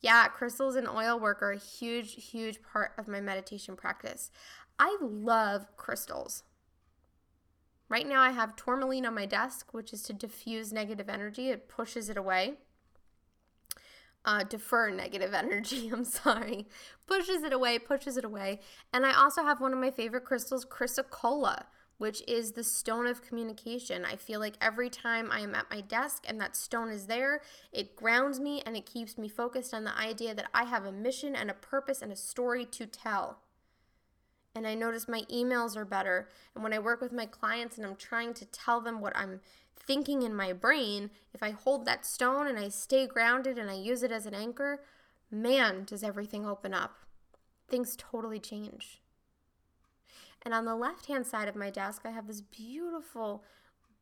Yeah, 0.00 0.28
crystals 0.28 0.76
and 0.76 0.88
oil 0.88 1.18
work 1.18 1.42
are 1.42 1.52
a 1.52 1.58
huge, 1.58 2.30
huge 2.30 2.62
part 2.62 2.92
of 2.98 3.08
my 3.08 3.20
meditation 3.20 3.76
practice. 3.76 4.30
I 4.78 4.96
love 5.00 5.66
crystals. 5.76 6.42
Right 7.88 8.06
now, 8.06 8.20
I 8.20 8.30
have 8.30 8.56
tourmaline 8.56 9.06
on 9.06 9.14
my 9.14 9.26
desk, 9.26 9.72
which 9.72 9.92
is 9.92 10.02
to 10.02 10.12
diffuse 10.12 10.72
negative 10.72 11.08
energy, 11.08 11.50
it 11.50 11.68
pushes 11.68 12.08
it 12.08 12.16
away 12.16 12.54
uh, 14.26 14.42
defer 14.42 14.90
negative 14.90 15.32
energy. 15.34 15.88
I'm 15.88 16.04
sorry. 16.04 16.66
Pushes 17.06 17.44
it 17.44 17.52
away, 17.52 17.78
pushes 17.78 18.16
it 18.16 18.24
away. 18.24 18.60
And 18.92 19.06
I 19.06 19.14
also 19.14 19.42
have 19.44 19.60
one 19.60 19.72
of 19.72 19.78
my 19.78 19.90
favorite 19.90 20.24
crystals, 20.24 20.66
chrysocolla, 20.66 21.64
which 21.98 22.22
is 22.28 22.52
the 22.52 22.64
stone 22.64 23.06
of 23.06 23.22
communication. 23.22 24.04
I 24.04 24.16
feel 24.16 24.40
like 24.40 24.56
every 24.60 24.90
time 24.90 25.30
I 25.30 25.40
am 25.40 25.54
at 25.54 25.70
my 25.70 25.80
desk 25.80 26.24
and 26.28 26.40
that 26.40 26.56
stone 26.56 26.90
is 26.90 27.06
there, 27.06 27.40
it 27.72 27.96
grounds 27.96 28.38
me 28.38 28.62
and 28.66 28.76
it 28.76 28.86
keeps 28.86 29.16
me 29.16 29.28
focused 29.28 29.72
on 29.72 29.84
the 29.84 29.96
idea 29.96 30.34
that 30.34 30.50
I 30.52 30.64
have 30.64 30.84
a 30.84 30.92
mission 30.92 31.34
and 31.34 31.50
a 31.50 31.54
purpose 31.54 32.02
and 32.02 32.12
a 32.12 32.16
story 32.16 32.66
to 32.66 32.86
tell. 32.86 33.38
And 34.54 34.66
I 34.66 34.74
notice 34.74 35.06
my 35.06 35.22
emails 35.32 35.76
are 35.76 35.84
better. 35.84 36.28
And 36.54 36.62
when 36.62 36.72
I 36.72 36.78
work 36.78 37.00
with 37.00 37.12
my 37.12 37.26
clients 37.26 37.76
and 37.76 37.86
I'm 37.86 37.96
trying 37.96 38.34
to 38.34 38.46
tell 38.46 38.80
them 38.80 39.00
what 39.00 39.16
I'm 39.16 39.40
thinking 39.78 40.22
in 40.22 40.34
my 40.34 40.52
brain, 40.52 41.10
if 41.34 41.42
I 41.42 41.50
hold 41.50 41.84
that 41.84 42.06
stone 42.06 42.46
and 42.46 42.58
I 42.58 42.68
stay 42.68 43.06
grounded 43.06 43.58
and 43.58 43.70
I 43.70 43.74
use 43.74 44.02
it 44.02 44.10
as 44.10 44.26
an 44.26 44.34
anchor, 44.34 44.82
man, 45.30 45.84
does 45.84 46.02
everything 46.02 46.46
open 46.46 46.72
up. 46.72 46.96
Things 47.68 47.96
totally 47.96 48.40
change. 48.40 49.02
And 50.46 50.54
on 50.54 50.64
the 50.64 50.76
left 50.76 51.06
hand 51.06 51.26
side 51.26 51.48
of 51.48 51.56
my 51.56 51.70
desk, 51.70 52.02
I 52.04 52.12
have 52.12 52.28
this 52.28 52.40
beautiful 52.40 53.42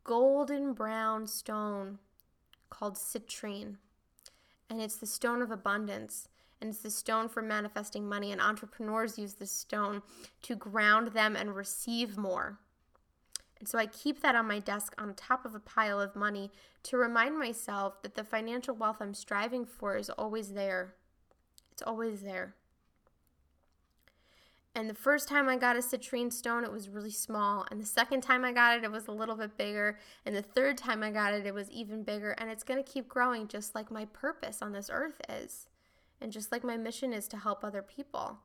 golden 0.04 0.74
brown 0.74 1.26
stone 1.26 2.00
called 2.68 2.96
citrine. 2.96 3.76
And 4.68 4.78
it's 4.82 4.96
the 4.96 5.06
stone 5.06 5.40
of 5.40 5.50
abundance. 5.50 6.28
And 6.60 6.68
it's 6.68 6.80
the 6.80 6.90
stone 6.90 7.30
for 7.30 7.40
manifesting 7.40 8.06
money. 8.06 8.30
And 8.30 8.42
entrepreneurs 8.42 9.18
use 9.18 9.32
this 9.32 9.52
stone 9.52 10.02
to 10.42 10.54
ground 10.54 11.12
them 11.12 11.34
and 11.34 11.56
receive 11.56 12.18
more. 12.18 12.58
And 13.58 13.66
so 13.66 13.78
I 13.78 13.86
keep 13.86 14.20
that 14.20 14.36
on 14.36 14.46
my 14.46 14.58
desk 14.58 14.94
on 14.98 15.14
top 15.14 15.46
of 15.46 15.54
a 15.54 15.60
pile 15.60 15.98
of 15.98 16.14
money 16.14 16.50
to 16.82 16.98
remind 16.98 17.38
myself 17.38 18.02
that 18.02 18.16
the 18.16 18.22
financial 18.22 18.74
wealth 18.74 18.98
I'm 19.00 19.14
striving 19.14 19.64
for 19.64 19.96
is 19.96 20.10
always 20.10 20.52
there. 20.52 20.92
It's 21.72 21.80
always 21.80 22.20
there. 22.20 22.54
And 24.76 24.90
the 24.90 24.94
first 24.94 25.28
time 25.28 25.48
I 25.48 25.56
got 25.56 25.76
a 25.76 25.80
citrine 25.80 26.32
stone, 26.32 26.64
it 26.64 26.72
was 26.72 26.88
really 26.88 27.12
small. 27.12 27.64
And 27.70 27.80
the 27.80 27.86
second 27.86 28.22
time 28.22 28.44
I 28.44 28.52
got 28.52 28.76
it, 28.76 28.84
it 28.84 28.90
was 28.90 29.06
a 29.06 29.12
little 29.12 29.36
bit 29.36 29.56
bigger. 29.56 29.98
And 30.26 30.34
the 30.34 30.42
third 30.42 30.76
time 30.76 31.02
I 31.04 31.10
got 31.10 31.32
it, 31.32 31.46
it 31.46 31.54
was 31.54 31.70
even 31.70 32.02
bigger. 32.02 32.32
And 32.32 32.50
it's 32.50 32.64
going 32.64 32.82
to 32.82 32.90
keep 32.90 33.08
growing 33.08 33.46
just 33.46 33.74
like 33.74 33.92
my 33.92 34.06
purpose 34.06 34.62
on 34.62 34.72
this 34.72 34.90
earth 34.92 35.20
is. 35.28 35.68
And 36.20 36.32
just 36.32 36.50
like 36.50 36.64
my 36.64 36.76
mission 36.76 37.12
is 37.12 37.28
to 37.28 37.36
help 37.36 37.62
other 37.62 37.82
people. 37.82 38.38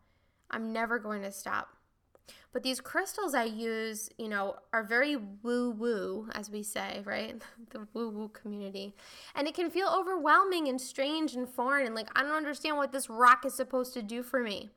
I'm 0.51 0.71
never 0.71 0.99
going 0.99 1.23
to 1.23 1.31
stop. 1.31 1.69
But 2.51 2.61
these 2.61 2.79
crystals 2.79 3.33
I 3.33 3.45
use, 3.45 4.09
you 4.17 4.27
know, 4.27 4.55
are 4.71 4.83
very 4.83 5.15
woo 5.15 5.71
woo, 5.71 6.29
as 6.33 6.49
we 6.49 6.61
say, 6.61 7.01
right? 7.05 7.41
the 7.71 7.87
woo 7.93 8.09
woo 8.09 8.29
community. 8.29 8.95
And 9.33 9.47
it 9.47 9.55
can 9.55 9.71
feel 9.71 9.87
overwhelming 9.87 10.67
and 10.67 10.79
strange 10.79 11.35
and 11.35 11.49
foreign. 11.49 11.87
And 11.87 11.95
like, 11.95 12.09
I 12.15 12.21
don't 12.21 12.33
understand 12.33 12.77
what 12.77 12.91
this 12.91 13.09
rock 13.09 13.45
is 13.45 13.53
supposed 13.55 13.93
to 13.95 14.03
do 14.03 14.21
for 14.21 14.41
me. 14.41 14.69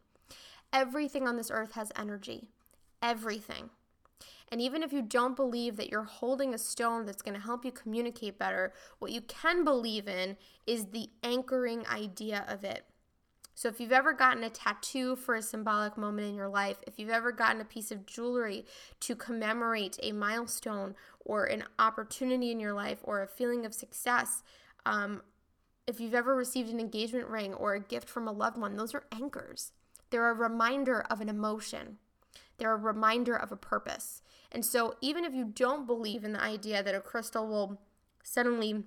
Everything 0.73 1.29
on 1.29 1.37
this 1.37 1.51
earth 1.51 1.73
has 1.73 1.93
energy. 1.97 2.49
Everything. 3.03 3.71
And 4.51 4.61
even 4.61 4.83
if 4.83 4.93
you 4.93 5.01
don't 5.01 5.35
believe 5.35 5.77
that 5.77 5.91
you're 5.91 6.05
holding 6.05 6.53
a 6.53 6.59
stone 6.59 7.07
that's 7.07 7.23
going 7.23 7.35
to 7.35 7.41
help 7.41 7.65
you 7.65 7.73
communicate 7.73 8.39
better, 8.39 8.75
what 8.99 9.11
you 9.11 9.23
can 9.23 9.65
believe 9.65 10.07
in 10.07 10.37
is 10.67 10.87
the 10.87 11.09
anchoring 11.23 11.87
idea 11.87 12.45
of 12.47 12.63
it. 12.63 12.85
So, 13.55 13.69
if 13.69 13.81
you've 13.81 13.93
ever 13.93 14.13
gotten 14.13 14.45
a 14.45 14.51
tattoo 14.51 15.15
for 15.17 15.35
a 15.35 15.43
symbolic 15.43 15.97
moment 15.97 16.29
in 16.29 16.35
your 16.35 16.49
life, 16.49 16.79
if 16.87 16.99
you've 16.99 17.11
ever 17.11 17.33
gotten 17.33 17.61
a 17.61 17.67
piece 17.67 17.91
of 17.91 18.07
jewelry 18.07 18.65
to 19.01 19.15
commemorate 19.15 19.99
a 20.03 20.13
milestone 20.13 20.95
or 21.21 21.45
an 21.45 21.65
opportunity 21.79 22.51
in 22.51 22.61
your 22.61 22.73
life 22.73 22.99
or 23.03 23.23
a 23.23 23.27
feeling 23.27 23.67
of 23.67 23.75
success, 23.75 24.43
um, 24.87 25.23
if 25.87 26.01
you've 26.01 26.15
ever 26.15 26.35
received 26.35 26.71
an 26.71 26.81
engagement 26.81 27.29
ring 27.29 27.55
or 27.55 27.75
a 27.75 27.81
gift 27.81 28.09
from 28.09 28.27
a 28.27 28.33
loved 28.33 28.57
one, 28.57 28.77
those 28.77 28.95
are 28.95 29.05
anchors. 29.13 29.73
They're 30.13 30.31
a 30.31 30.35
reminder 30.35 31.01
of 31.11 31.21
an 31.21 31.29
emotion, 31.29 31.97
they're 32.59 32.75
a 32.75 32.77
reminder 32.77 33.35
of 33.35 33.51
a 33.51 33.57
purpose. 33.57 34.23
And 34.53 34.65
so, 34.65 34.95
even 35.01 35.25
if 35.25 35.35
you 35.35 35.47
don't 35.47 35.87
believe 35.87 36.23
in 36.23 36.35
the 36.35 36.43
idea 36.43 36.83
that 36.83 36.95
a 36.95 37.01
crystal 37.01 37.49
will 37.49 37.81
suddenly 38.23 38.85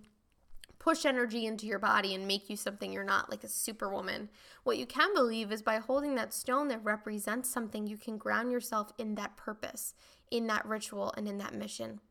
push 0.78 1.04
energy 1.04 1.48
into 1.48 1.66
your 1.66 1.80
body 1.80 2.14
and 2.14 2.28
make 2.28 2.48
you 2.48 2.56
something 2.56 2.94
you're 2.94 3.04
not, 3.04 3.32
like 3.32 3.44
a 3.44 3.48
superwoman. 3.48 4.30
What 4.64 4.78
you 4.78 4.86
can 4.86 5.16
believe 5.16 5.52
is 5.52 5.64
by 5.64 5.78
holding 5.80 6.14
that 6.14 6.32
stone 6.32 6.68
that 6.68 6.84
represents 6.84 7.50
something, 7.50 7.88
you 7.88 7.98
can 7.98 8.20
ground 8.20 8.52
yourself 8.52 8.92
in 9.00 9.16
that 9.16 9.36
purpose, 9.36 9.96
in 10.30 10.46
that 10.46 10.64
ritual, 10.64 11.12
and 11.18 11.28
in 11.28 11.40
that 11.40 11.56
mission. 11.56 12.02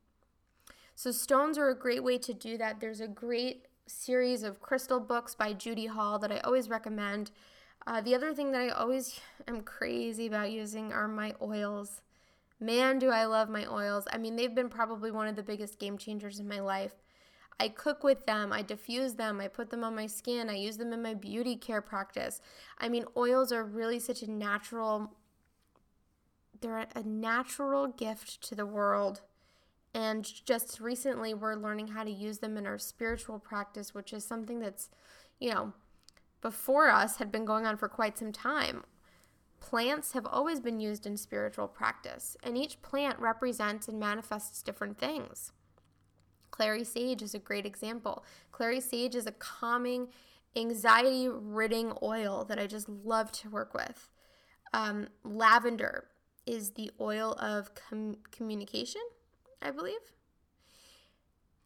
So, 0.96 1.12
stones 1.12 1.56
are 1.56 1.68
a 1.68 1.78
great 1.78 2.02
way 2.02 2.18
to 2.18 2.34
do 2.34 2.58
that. 2.58 2.80
There's 2.80 3.00
a 3.00 3.06
great 3.06 3.66
series 3.86 4.42
of 4.42 4.60
crystal 4.60 4.98
books 4.98 5.36
by 5.36 5.52
Judy 5.52 5.86
Hall 5.86 6.18
that 6.18 6.32
I 6.32 6.38
always 6.38 6.68
recommend. 6.68 7.30
Uh, 7.86 8.00
the 8.00 8.14
other 8.14 8.32
thing 8.32 8.52
that 8.52 8.62
I 8.62 8.68
always 8.70 9.20
am 9.46 9.60
crazy 9.62 10.26
about 10.26 10.50
using 10.50 10.92
are 10.92 11.08
my 11.08 11.34
oils. 11.42 12.00
Man, 12.58 12.98
do 12.98 13.10
I 13.10 13.26
love 13.26 13.50
my 13.50 13.66
oils. 13.66 14.06
I 14.10 14.16
mean, 14.16 14.36
they've 14.36 14.54
been 14.54 14.70
probably 14.70 15.10
one 15.10 15.28
of 15.28 15.36
the 15.36 15.42
biggest 15.42 15.78
game 15.78 15.98
changers 15.98 16.40
in 16.40 16.48
my 16.48 16.60
life. 16.60 16.94
I 17.60 17.68
cook 17.68 18.02
with 18.02 18.26
them, 18.26 18.52
I 18.52 18.62
diffuse 18.62 19.14
them, 19.14 19.40
I 19.40 19.48
put 19.48 19.70
them 19.70 19.84
on 19.84 19.94
my 19.94 20.06
skin, 20.06 20.48
I 20.48 20.56
use 20.56 20.76
them 20.76 20.92
in 20.92 21.02
my 21.02 21.14
beauty 21.14 21.56
care 21.56 21.80
practice. 21.82 22.40
I 22.78 22.88
mean, 22.88 23.04
oils 23.16 23.52
are 23.52 23.62
really 23.62 24.00
such 24.00 24.22
a 24.22 24.30
natural 24.30 25.12
they're 26.60 26.86
a 26.94 27.02
natural 27.02 27.88
gift 27.88 28.40
to 28.48 28.54
the 28.54 28.64
world. 28.64 29.20
And 29.92 30.24
just 30.24 30.80
recently 30.80 31.34
we're 31.34 31.54
learning 31.54 31.88
how 31.88 32.04
to 32.04 32.10
use 32.10 32.38
them 32.38 32.56
in 32.56 32.66
our 32.66 32.78
spiritual 32.78 33.38
practice, 33.38 33.94
which 33.94 34.12
is 34.12 34.24
something 34.24 34.60
that's, 34.60 34.88
you 35.38 35.52
know, 35.52 35.74
before 36.44 36.90
us 36.90 37.16
had 37.16 37.32
been 37.32 37.46
going 37.46 37.64
on 37.64 37.78
for 37.78 37.88
quite 37.88 38.18
some 38.18 38.30
time. 38.30 38.84
Plants 39.60 40.12
have 40.12 40.26
always 40.26 40.60
been 40.60 40.78
used 40.78 41.06
in 41.06 41.16
spiritual 41.16 41.66
practice, 41.66 42.36
and 42.42 42.58
each 42.58 42.82
plant 42.82 43.18
represents 43.18 43.88
and 43.88 43.98
manifests 43.98 44.62
different 44.62 44.98
things. 44.98 45.52
Clary 46.50 46.84
sage 46.84 47.22
is 47.22 47.34
a 47.34 47.38
great 47.38 47.64
example. 47.64 48.26
Clary 48.52 48.82
sage 48.82 49.14
is 49.14 49.26
a 49.26 49.32
calming, 49.32 50.08
anxiety 50.54 51.30
ridding 51.30 51.94
oil 52.02 52.44
that 52.44 52.58
I 52.58 52.66
just 52.66 52.90
love 52.90 53.32
to 53.32 53.48
work 53.48 53.72
with. 53.72 54.10
Um, 54.74 55.08
lavender 55.24 56.08
is 56.44 56.72
the 56.72 56.90
oil 57.00 57.32
of 57.40 57.74
com- 57.74 58.18
communication, 58.30 59.00
I 59.62 59.70
believe. 59.70 60.12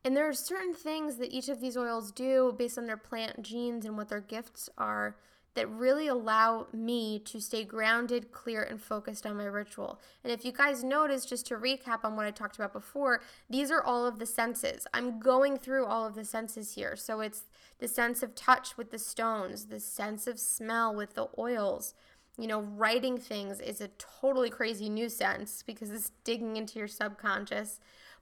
And 0.08 0.16
there 0.16 0.26
are 0.26 0.32
certain 0.32 0.72
things 0.72 1.16
that 1.16 1.34
each 1.34 1.50
of 1.50 1.60
these 1.60 1.76
oils 1.76 2.10
do 2.12 2.54
based 2.56 2.78
on 2.78 2.86
their 2.86 2.96
plant 2.96 3.42
genes 3.42 3.84
and 3.84 3.94
what 3.94 4.08
their 4.08 4.22
gifts 4.22 4.70
are 4.78 5.16
that 5.52 5.68
really 5.68 6.08
allow 6.08 6.66
me 6.72 7.18
to 7.26 7.38
stay 7.38 7.62
grounded, 7.62 8.32
clear, 8.32 8.62
and 8.62 8.80
focused 8.80 9.26
on 9.26 9.36
my 9.36 9.44
ritual. 9.44 10.00
And 10.24 10.32
if 10.32 10.46
you 10.46 10.52
guys 10.52 10.82
notice, 10.82 11.26
just 11.26 11.44
to 11.48 11.56
recap 11.56 12.04
on 12.04 12.16
what 12.16 12.24
I 12.24 12.30
talked 12.30 12.56
about 12.56 12.72
before, 12.72 13.20
these 13.50 13.70
are 13.70 13.84
all 13.84 14.06
of 14.06 14.18
the 14.18 14.24
senses. 14.24 14.86
I'm 14.94 15.20
going 15.20 15.58
through 15.58 15.84
all 15.84 16.06
of 16.06 16.14
the 16.14 16.24
senses 16.24 16.74
here. 16.74 16.96
So 16.96 17.20
it's 17.20 17.42
the 17.78 17.86
sense 17.86 18.22
of 18.22 18.34
touch 18.34 18.78
with 18.78 18.90
the 18.90 18.98
stones, 18.98 19.66
the 19.66 19.78
sense 19.78 20.26
of 20.26 20.40
smell 20.40 20.94
with 20.94 21.16
the 21.16 21.28
oils. 21.36 21.92
You 22.38 22.46
know, 22.46 22.62
writing 22.62 23.18
things 23.18 23.60
is 23.60 23.82
a 23.82 23.90
totally 23.98 24.48
crazy 24.48 24.88
new 24.88 25.10
sense 25.10 25.62
because 25.66 25.90
it's 25.90 26.12
digging 26.24 26.56
into 26.56 26.78
your 26.78 26.88
subconscious. 26.88 27.78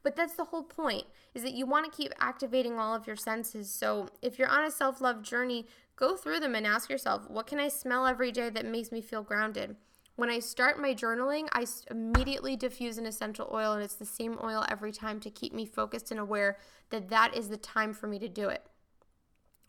But 0.07 0.15
that's 0.15 0.35
the 0.35 0.45
whole 0.45 0.63
point 0.63 1.03
is 1.35 1.43
that 1.43 1.55
you 1.55 1.67
want 1.67 1.85
to 1.85 1.97
keep 1.97 2.13
activating 2.21 2.79
all 2.79 2.95
of 2.95 3.09
your 3.09 3.17
senses. 3.17 3.69
So 3.69 4.09
if 4.23 4.39
you're 4.39 4.47
on 4.47 4.63
a 4.63 4.71
self-love 4.71 5.23
journey, 5.23 5.67
Go 5.97 6.15
through 6.15 6.41
them 6.41 6.55
and 6.55 6.67
ask 6.67 6.91
yourself, 6.91 7.29
what 7.29 7.47
can 7.47 7.59
I 7.59 7.69
smell 7.69 8.07
every 8.07 8.31
day 8.31 8.51
that 8.51 8.67
makes 8.67 8.93
me 8.93 9.01
feel 9.01 9.23
grounded? 9.23 9.77
When 10.15 10.29
I 10.31 10.39
start 10.39 10.81
my 10.81 10.95
journaling, 10.95 11.49
I 11.53 11.67
immediately 11.91 12.55
diffuse 12.55 12.99
an 12.99 13.07
essential 13.07 13.51
oil, 13.53 13.73
and 13.73 13.83
it's 13.83 13.95
the 13.95 14.05
same 14.05 14.39
oil 14.43 14.65
every 14.69 14.93
time 14.93 15.21
to 15.21 15.31
keep 15.31 15.55
me 15.55 15.65
focused 15.65 16.11
and 16.11 16.21
aware 16.21 16.59
that 16.91 17.09
that 17.09 17.35
is 17.35 17.49
the 17.49 17.57
time 17.57 17.95
for 17.95 18.07
me 18.07 18.19
to 18.19 18.29
do 18.29 18.49
it. 18.49 18.63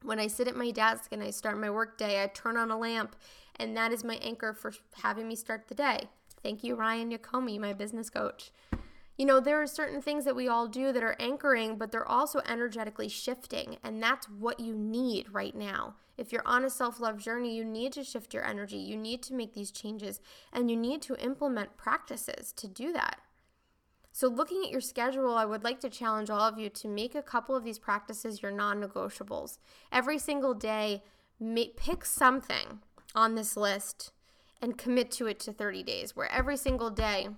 When 0.03 0.19
I 0.19 0.27
sit 0.27 0.47
at 0.47 0.55
my 0.55 0.71
desk 0.71 1.11
and 1.11 1.23
I 1.23 1.31
start 1.31 1.59
my 1.59 1.69
work 1.69 1.97
day, 1.97 2.21
I 2.21 2.27
turn 2.27 2.57
on 2.57 2.71
a 2.71 2.77
lamp, 2.77 3.15
and 3.55 3.75
that 3.75 3.91
is 3.91 4.03
my 4.03 4.15
anchor 4.15 4.53
for 4.53 4.73
having 5.01 5.27
me 5.27 5.35
start 5.35 5.67
the 5.67 5.75
day. 5.75 6.09
Thank 6.43 6.63
you, 6.63 6.75
Ryan 6.75 7.11
Yakomi, 7.11 7.59
my 7.59 7.73
business 7.73 8.09
coach. 8.09 8.51
You 9.17 9.25
know, 9.25 9.39
there 9.39 9.59
are 9.59 9.67
certain 9.67 9.99
things 9.99 10.25
that 10.25 10.35
we 10.35 10.47
all 10.47 10.67
do 10.67 10.91
that 10.91 11.03
are 11.03 11.15
anchoring, 11.19 11.77
but 11.77 11.91
they're 11.91 12.07
also 12.07 12.39
energetically 12.47 13.09
shifting, 13.09 13.77
and 13.83 14.01
that's 14.01 14.29
what 14.29 14.59
you 14.59 14.75
need 14.75 15.33
right 15.33 15.55
now. 15.55 15.95
If 16.17 16.31
you're 16.31 16.47
on 16.47 16.63
a 16.63 16.69
self 16.69 16.99
love 16.99 17.17
journey, 17.17 17.55
you 17.55 17.65
need 17.65 17.93
to 17.93 18.03
shift 18.03 18.33
your 18.33 18.45
energy. 18.45 18.77
You 18.77 18.95
need 18.95 19.23
to 19.23 19.33
make 19.33 19.55
these 19.55 19.71
changes, 19.71 20.19
and 20.53 20.69
you 20.69 20.77
need 20.77 21.01
to 21.03 21.15
implement 21.23 21.77
practices 21.77 22.51
to 22.53 22.67
do 22.67 22.93
that. 22.93 23.19
So, 24.11 24.27
looking 24.27 24.63
at 24.63 24.71
your 24.71 24.81
schedule, 24.81 25.35
I 25.35 25.45
would 25.45 25.63
like 25.63 25.79
to 25.79 25.89
challenge 25.89 26.29
all 26.29 26.41
of 26.41 26.59
you 26.59 26.69
to 26.69 26.87
make 26.87 27.15
a 27.15 27.23
couple 27.23 27.55
of 27.55 27.63
these 27.63 27.79
practices 27.79 28.41
your 28.43 28.51
non 28.51 28.81
negotiables. 28.81 29.57
Every 29.91 30.19
single 30.19 30.53
day, 30.53 31.03
pick 31.75 32.05
something 32.05 32.81
on 33.15 33.33
this 33.33 33.57
list 33.57 34.11
and 34.61 34.77
commit 34.77 35.11
to 35.11 35.27
it 35.27 35.39
to 35.41 35.53
30 35.53 35.83
days, 35.83 36.15
where 36.15 36.31
every 36.31 36.57
single 36.57 36.89
day 36.89 37.29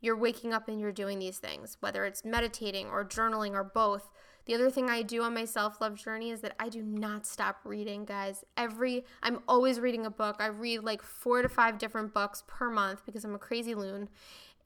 you're 0.00 0.16
waking 0.16 0.52
up 0.52 0.68
and 0.68 0.80
you're 0.80 0.92
doing 0.92 1.18
these 1.18 1.38
things, 1.38 1.76
whether 1.80 2.04
it's 2.04 2.24
meditating 2.24 2.88
or 2.88 3.04
journaling 3.04 3.52
or 3.52 3.64
both. 3.64 4.10
The 4.46 4.54
other 4.54 4.70
thing 4.70 4.88
I 4.88 5.02
do 5.02 5.22
on 5.22 5.34
my 5.34 5.44
self 5.44 5.80
love 5.80 5.96
journey 5.96 6.30
is 6.30 6.40
that 6.42 6.54
I 6.60 6.68
do 6.68 6.82
not 6.82 7.26
stop 7.26 7.58
reading, 7.64 8.04
guys. 8.04 8.44
Every, 8.56 9.04
I'm 9.22 9.40
always 9.48 9.80
reading 9.80 10.06
a 10.06 10.10
book. 10.10 10.36
I 10.38 10.46
read 10.46 10.84
like 10.84 11.02
four 11.02 11.42
to 11.42 11.48
five 11.48 11.78
different 11.78 12.14
books 12.14 12.44
per 12.46 12.70
month 12.70 13.04
because 13.04 13.24
I'm 13.24 13.34
a 13.34 13.38
crazy 13.38 13.74
loon 13.74 14.08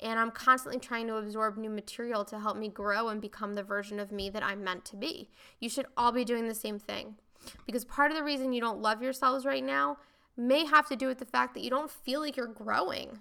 and 0.03 0.19
I'm 0.19 0.31
constantly 0.31 0.81
trying 0.81 1.07
to 1.09 1.17
absorb 1.17 1.57
new 1.57 1.71
material 1.71 2.25
to 2.27 2.41
help 2.41 2.57
me 2.57 2.69
grow 2.69 3.09
and 3.09 3.21
become 3.21 3.55
the 3.55 3.63
version 3.63 4.01
of 4.01 4.13
me 4.13 4.31
that 4.31 4.43
I'm 4.43 4.65
meant 4.65 4.85
to 4.87 4.97
be. 4.97 5.31
You 5.59 5.69
should 5.69 5.87
all 5.97 6.13
be 6.13 6.25
doing 6.25 6.49
the 6.49 6.55
same 6.55 6.79
thing 6.79 7.17
because 7.67 7.85
part 7.85 8.11
of 8.11 8.17
the 8.17 8.25
reason 8.25 8.53
you 8.53 8.61
don't 8.61 8.83
love 8.83 9.03
yourselves 9.03 9.45
right 9.45 9.65
now 9.65 9.99
may 10.37 10.65
have 10.65 10.89
to 10.89 10.97
do 10.97 11.07
with 11.07 11.19
the 11.19 11.25
fact 11.25 11.55
that 11.55 11.63
you 11.63 11.71
don't 11.71 11.91
feel 11.91 12.21
like 12.21 12.37
you're 12.37 12.47
growing. 12.47 13.21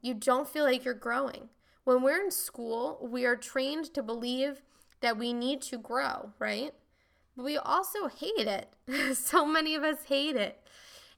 You 0.00 0.14
don't 0.14 0.48
feel 0.48 0.64
like 0.64 0.84
you're 0.84 0.94
growing. 0.94 1.48
When 1.84 2.02
we're 2.02 2.22
in 2.22 2.30
school, 2.30 2.98
we 3.00 3.24
are 3.24 3.36
trained 3.36 3.94
to 3.94 4.02
believe 4.02 4.62
that 5.00 5.16
we 5.16 5.32
need 5.32 5.62
to 5.62 5.78
grow, 5.78 6.32
right? 6.38 6.72
But 7.36 7.44
we 7.44 7.56
also 7.56 8.08
hate 8.08 8.46
it. 8.46 8.68
so 9.16 9.46
many 9.46 9.74
of 9.74 9.82
us 9.82 9.98
hate 10.08 10.36
it. 10.36 10.60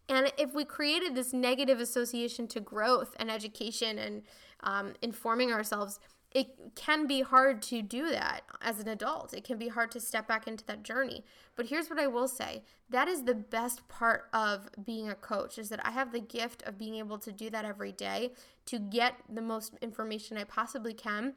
And 0.08 0.32
if 0.38 0.54
we 0.54 0.64
created 0.64 1.14
this 1.14 1.32
negative 1.32 1.80
association 1.80 2.48
to 2.48 2.60
growth 2.60 3.14
and 3.18 3.30
education 3.30 3.98
and 3.98 4.22
um, 4.62 4.94
informing 5.02 5.52
ourselves, 5.52 6.00
it 6.38 6.74
can 6.76 7.08
be 7.08 7.22
hard 7.22 7.60
to 7.62 7.82
do 7.82 8.10
that 8.10 8.42
as 8.62 8.78
an 8.78 8.86
adult. 8.86 9.34
It 9.34 9.42
can 9.42 9.58
be 9.58 9.66
hard 9.66 9.90
to 9.90 10.00
step 10.00 10.28
back 10.28 10.46
into 10.46 10.64
that 10.66 10.84
journey. 10.84 11.24
But 11.56 11.66
here's 11.66 11.90
what 11.90 11.98
I 11.98 12.06
will 12.06 12.28
say 12.28 12.62
that 12.88 13.08
is 13.08 13.24
the 13.24 13.34
best 13.34 13.88
part 13.88 14.28
of 14.32 14.68
being 14.84 15.08
a 15.08 15.16
coach 15.16 15.58
is 15.58 15.68
that 15.70 15.84
I 15.84 15.90
have 15.90 16.12
the 16.12 16.20
gift 16.20 16.62
of 16.62 16.78
being 16.78 16.94
able 16.94 17.18
to 17.18 17.32
do 17.32 17.50
that 17.50 17.64
every 17.64 17.90
day 17.90 18.30
to 18.66 18.78
get 18.78 19.14
the 19.28 19.42
most 19.42 19.74
information 19.82 20.38
I 20.38 20.44
possibly 20.44 20.94
can 20.94 21.34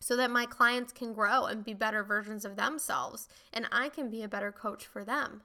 so 0.00 0.16
that 0.16 0.32
my 0.32 0.46
clients 0.46 0.92
can 0.92 1.12
grow 1.12 1.44
and 1.44 1.64
be 1.64 1.72
better 1.72 2.02
versions 2.02 2.44
of 2.44 2.56
themselves 2.56 3.28
and 3.52 3.68
I 3.70 3.88
can 3.88 4.10
be 4.10 4.24
a 4.24 4.28
better 4.28 4.50
coach 4.50 4.84
for 4.84 5.04
them. 5.04 5.42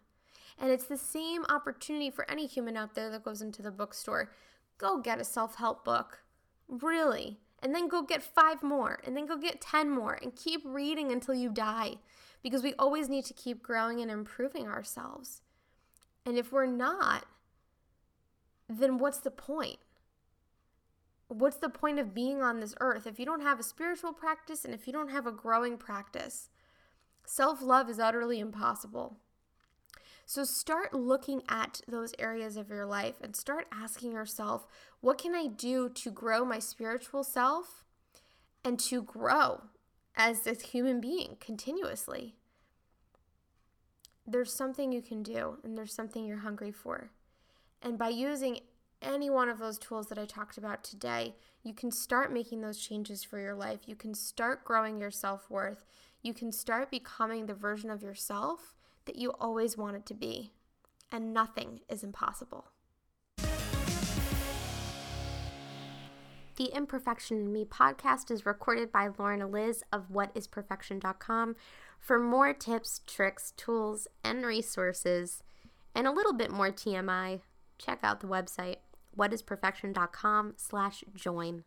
And 0.58 0.72
it's 0.72 0.86
the 0.86 0.98
same 0.98 1.46
opportunity 1.48 2.10
for 2.10 2.30
any 2.30 2.48
human 2.48 2.76
out 2.76 2.96
there 2.96 3.12
that 3.12 3.24
goes 3.24 3.44
into 3.44 3.62
the 3.62 3.72
bookstore. 3.72 4.32
Go 4.80 4.98
get 4.98 5.22
a 5.22 5.24
self 5.24 5.56
help 5.56 5.86
book 5.86 6.24
Really. 6.70 7.40
And 7.62 7.76
then 7.76 7.88
go 7.88 8.02
get 8.02 8.24
five 8.24 8.64
more, 8.64 9.02
and 9.04 9.16
then 9.18 9.26
go 9.26 9.38
get 9.38 9.62
10 9.62 9.90
more, 9.90 10.18
and 10.22 10.36
keep 10.36 10.62
reading 10.64 11.12
until 11.12 11.34
you 11.34 11.50
die 11.50 11.98
because 12.42 12.64
we 12.64 12.74
always 12.80 13.10
need 13.10 13.26
to 13.26 13.34
keep 13.34 13.62
growing 13.62 14.00
and 14.00 14.10
improving 14.10 14.68
ourselves. 14.68 15.42
And 16.26 16.38
if 16.38 16.52
we're 16.52 16.66
not, 16.66 17.26
then 18.70 18.98
what's 18.98 19.18
the 19.18 19.32
point? 19.32 19.80
What's 21.28 21.58
the 21.58 21.70
point 21.70 22.00
of 22.00 22.14
being 22.14 22.42
on 22.42 22.60
this 22.60 22.76
earth 22.80 23.06
if 23.06 23.20
you 23.20 23.26
don't 23.26 23.42
have 23.42 23.60
a 23.60 23.64
spiritual 23.64 24.14
practice 24.14 24.66
and 24.66 24.74
if 24.74 24.88
you 24.88 24.94
don't 24.94 25.12
have 25.12 25.28
a 25.28 25.32
growing 25.32 25.78
practice? 25.78 26.50
Self 27.26 27.62
love 27.62 27.90
is 27.90 28.00
utterly 28.00 28.40
impossible. 28.40 29.18
So 30.30 30.44
start 30.44 30.94
looking 30.94 31.42
at 31.50 31.82
those 31.88 32.14
areas 32.20 32.56
of 32.56 32.70
your 32.70 32.86
life 32.86 33.16
and 33.20 33.36
start 33.36 33.66
asking 33.72 34.12
yourself, 34.12 34.68
what 35.02 35.18
can 35.18 35.34
I 35.34 35.48
do 35.48 35.90
to 35.90 36.12
grow 36.12 36.46
my 36.46 36.60
spiritual 36.60 37.24
self 37.24 37.84
and 38.64 38.78
to 38.82 39.02
grow 39.02 39.64
as 40.16 40.46
a 40.46 40.54
human 40.54 41.02
being 41.02 41.38
continuously? 41.40 42.36
There's 44.28 44.54
something 44.54 44.92
you 44.92 45.02
can 45.02 45.24
do 45.24 45.58
and 45.64 45.76
there's 45.76 45.96
something 45.96 46.24
you're 46.28 46.38
hungry 46.38 46.72
for. 46.72 47.10
And 47.82 47.98
by 47.98 48.10
using 48.10 48.60
any 49.02 49.32
one 49.32 49.50
of 49.50 49.58
those 49.58 49.80
tools 49.80 50.10
that 50.10 50.20
I 50.20 50.26
talked 50.26 50.60
about 50.60 50.84
today, 50.84 51.34
you 51.64 51.74
can 51.74 51.90
start 51.90 52.32
making 52.32 52.62
those 52.62 52.78
changes 52.78 53.24
for 53.24 53.40
your 53.40 53.56
life. 53.56 53.80
You 53.88 53.96
can 53.96 54.14
start 54.14 54.64
growing 54.64 55.00
your 55.00 55.10
self 55.10 55.50
worth. 55.50 55.86
You 56.22 56.36
can 56.36 56.52
start 56.52 56.92
becoming 56.92 57.48
the 57.48 57.56
version 57.56 57.90
of 57.90 58.04
yourself 58.04 58.76
that 59.10 59.18
you 59.18 59.32
always 59.40 59.76
wanted 59.76 60.06
to 60.06 60.14
be, 60.14 60.52
and 61.12 61.34
nothing 61.34 61.80
is 61.90 62.04
impossible. 62.04 62.68
The 66.58 66.66
Imperfection 66.76 67.38
in 67.38 67.52
Me 67.52 67.66
podcast 67.66 68.30
is 68.30 68.46
recorded 68.46 68.92
by 68.92 69.10
Lauren 69.18 69.42
Eliz 69.42 69.82
of 69.92 70.10
whatisperfection.com. 70.12 71.56
For 72.00 72.20
more 72.20 72.54
tips, 72.54 73.02
tricks, 73.08 73.52
tools, 73.58 74.08
and 74.24 74.46
resources, 74.46 75.42
and 75.96 76.06
a 76.06 76.12
little 76.12 76.34
bit 76.34 76.52
more 76.52 76.70
TMI, 76.70 77.42
check 77.80 78.02
out 78.04 78.20
the 78.20 78.28
website 78.28 78.76
whatisperfection.com 79.18 80.54
slash 80.56 81.04
join. 81.16 81.64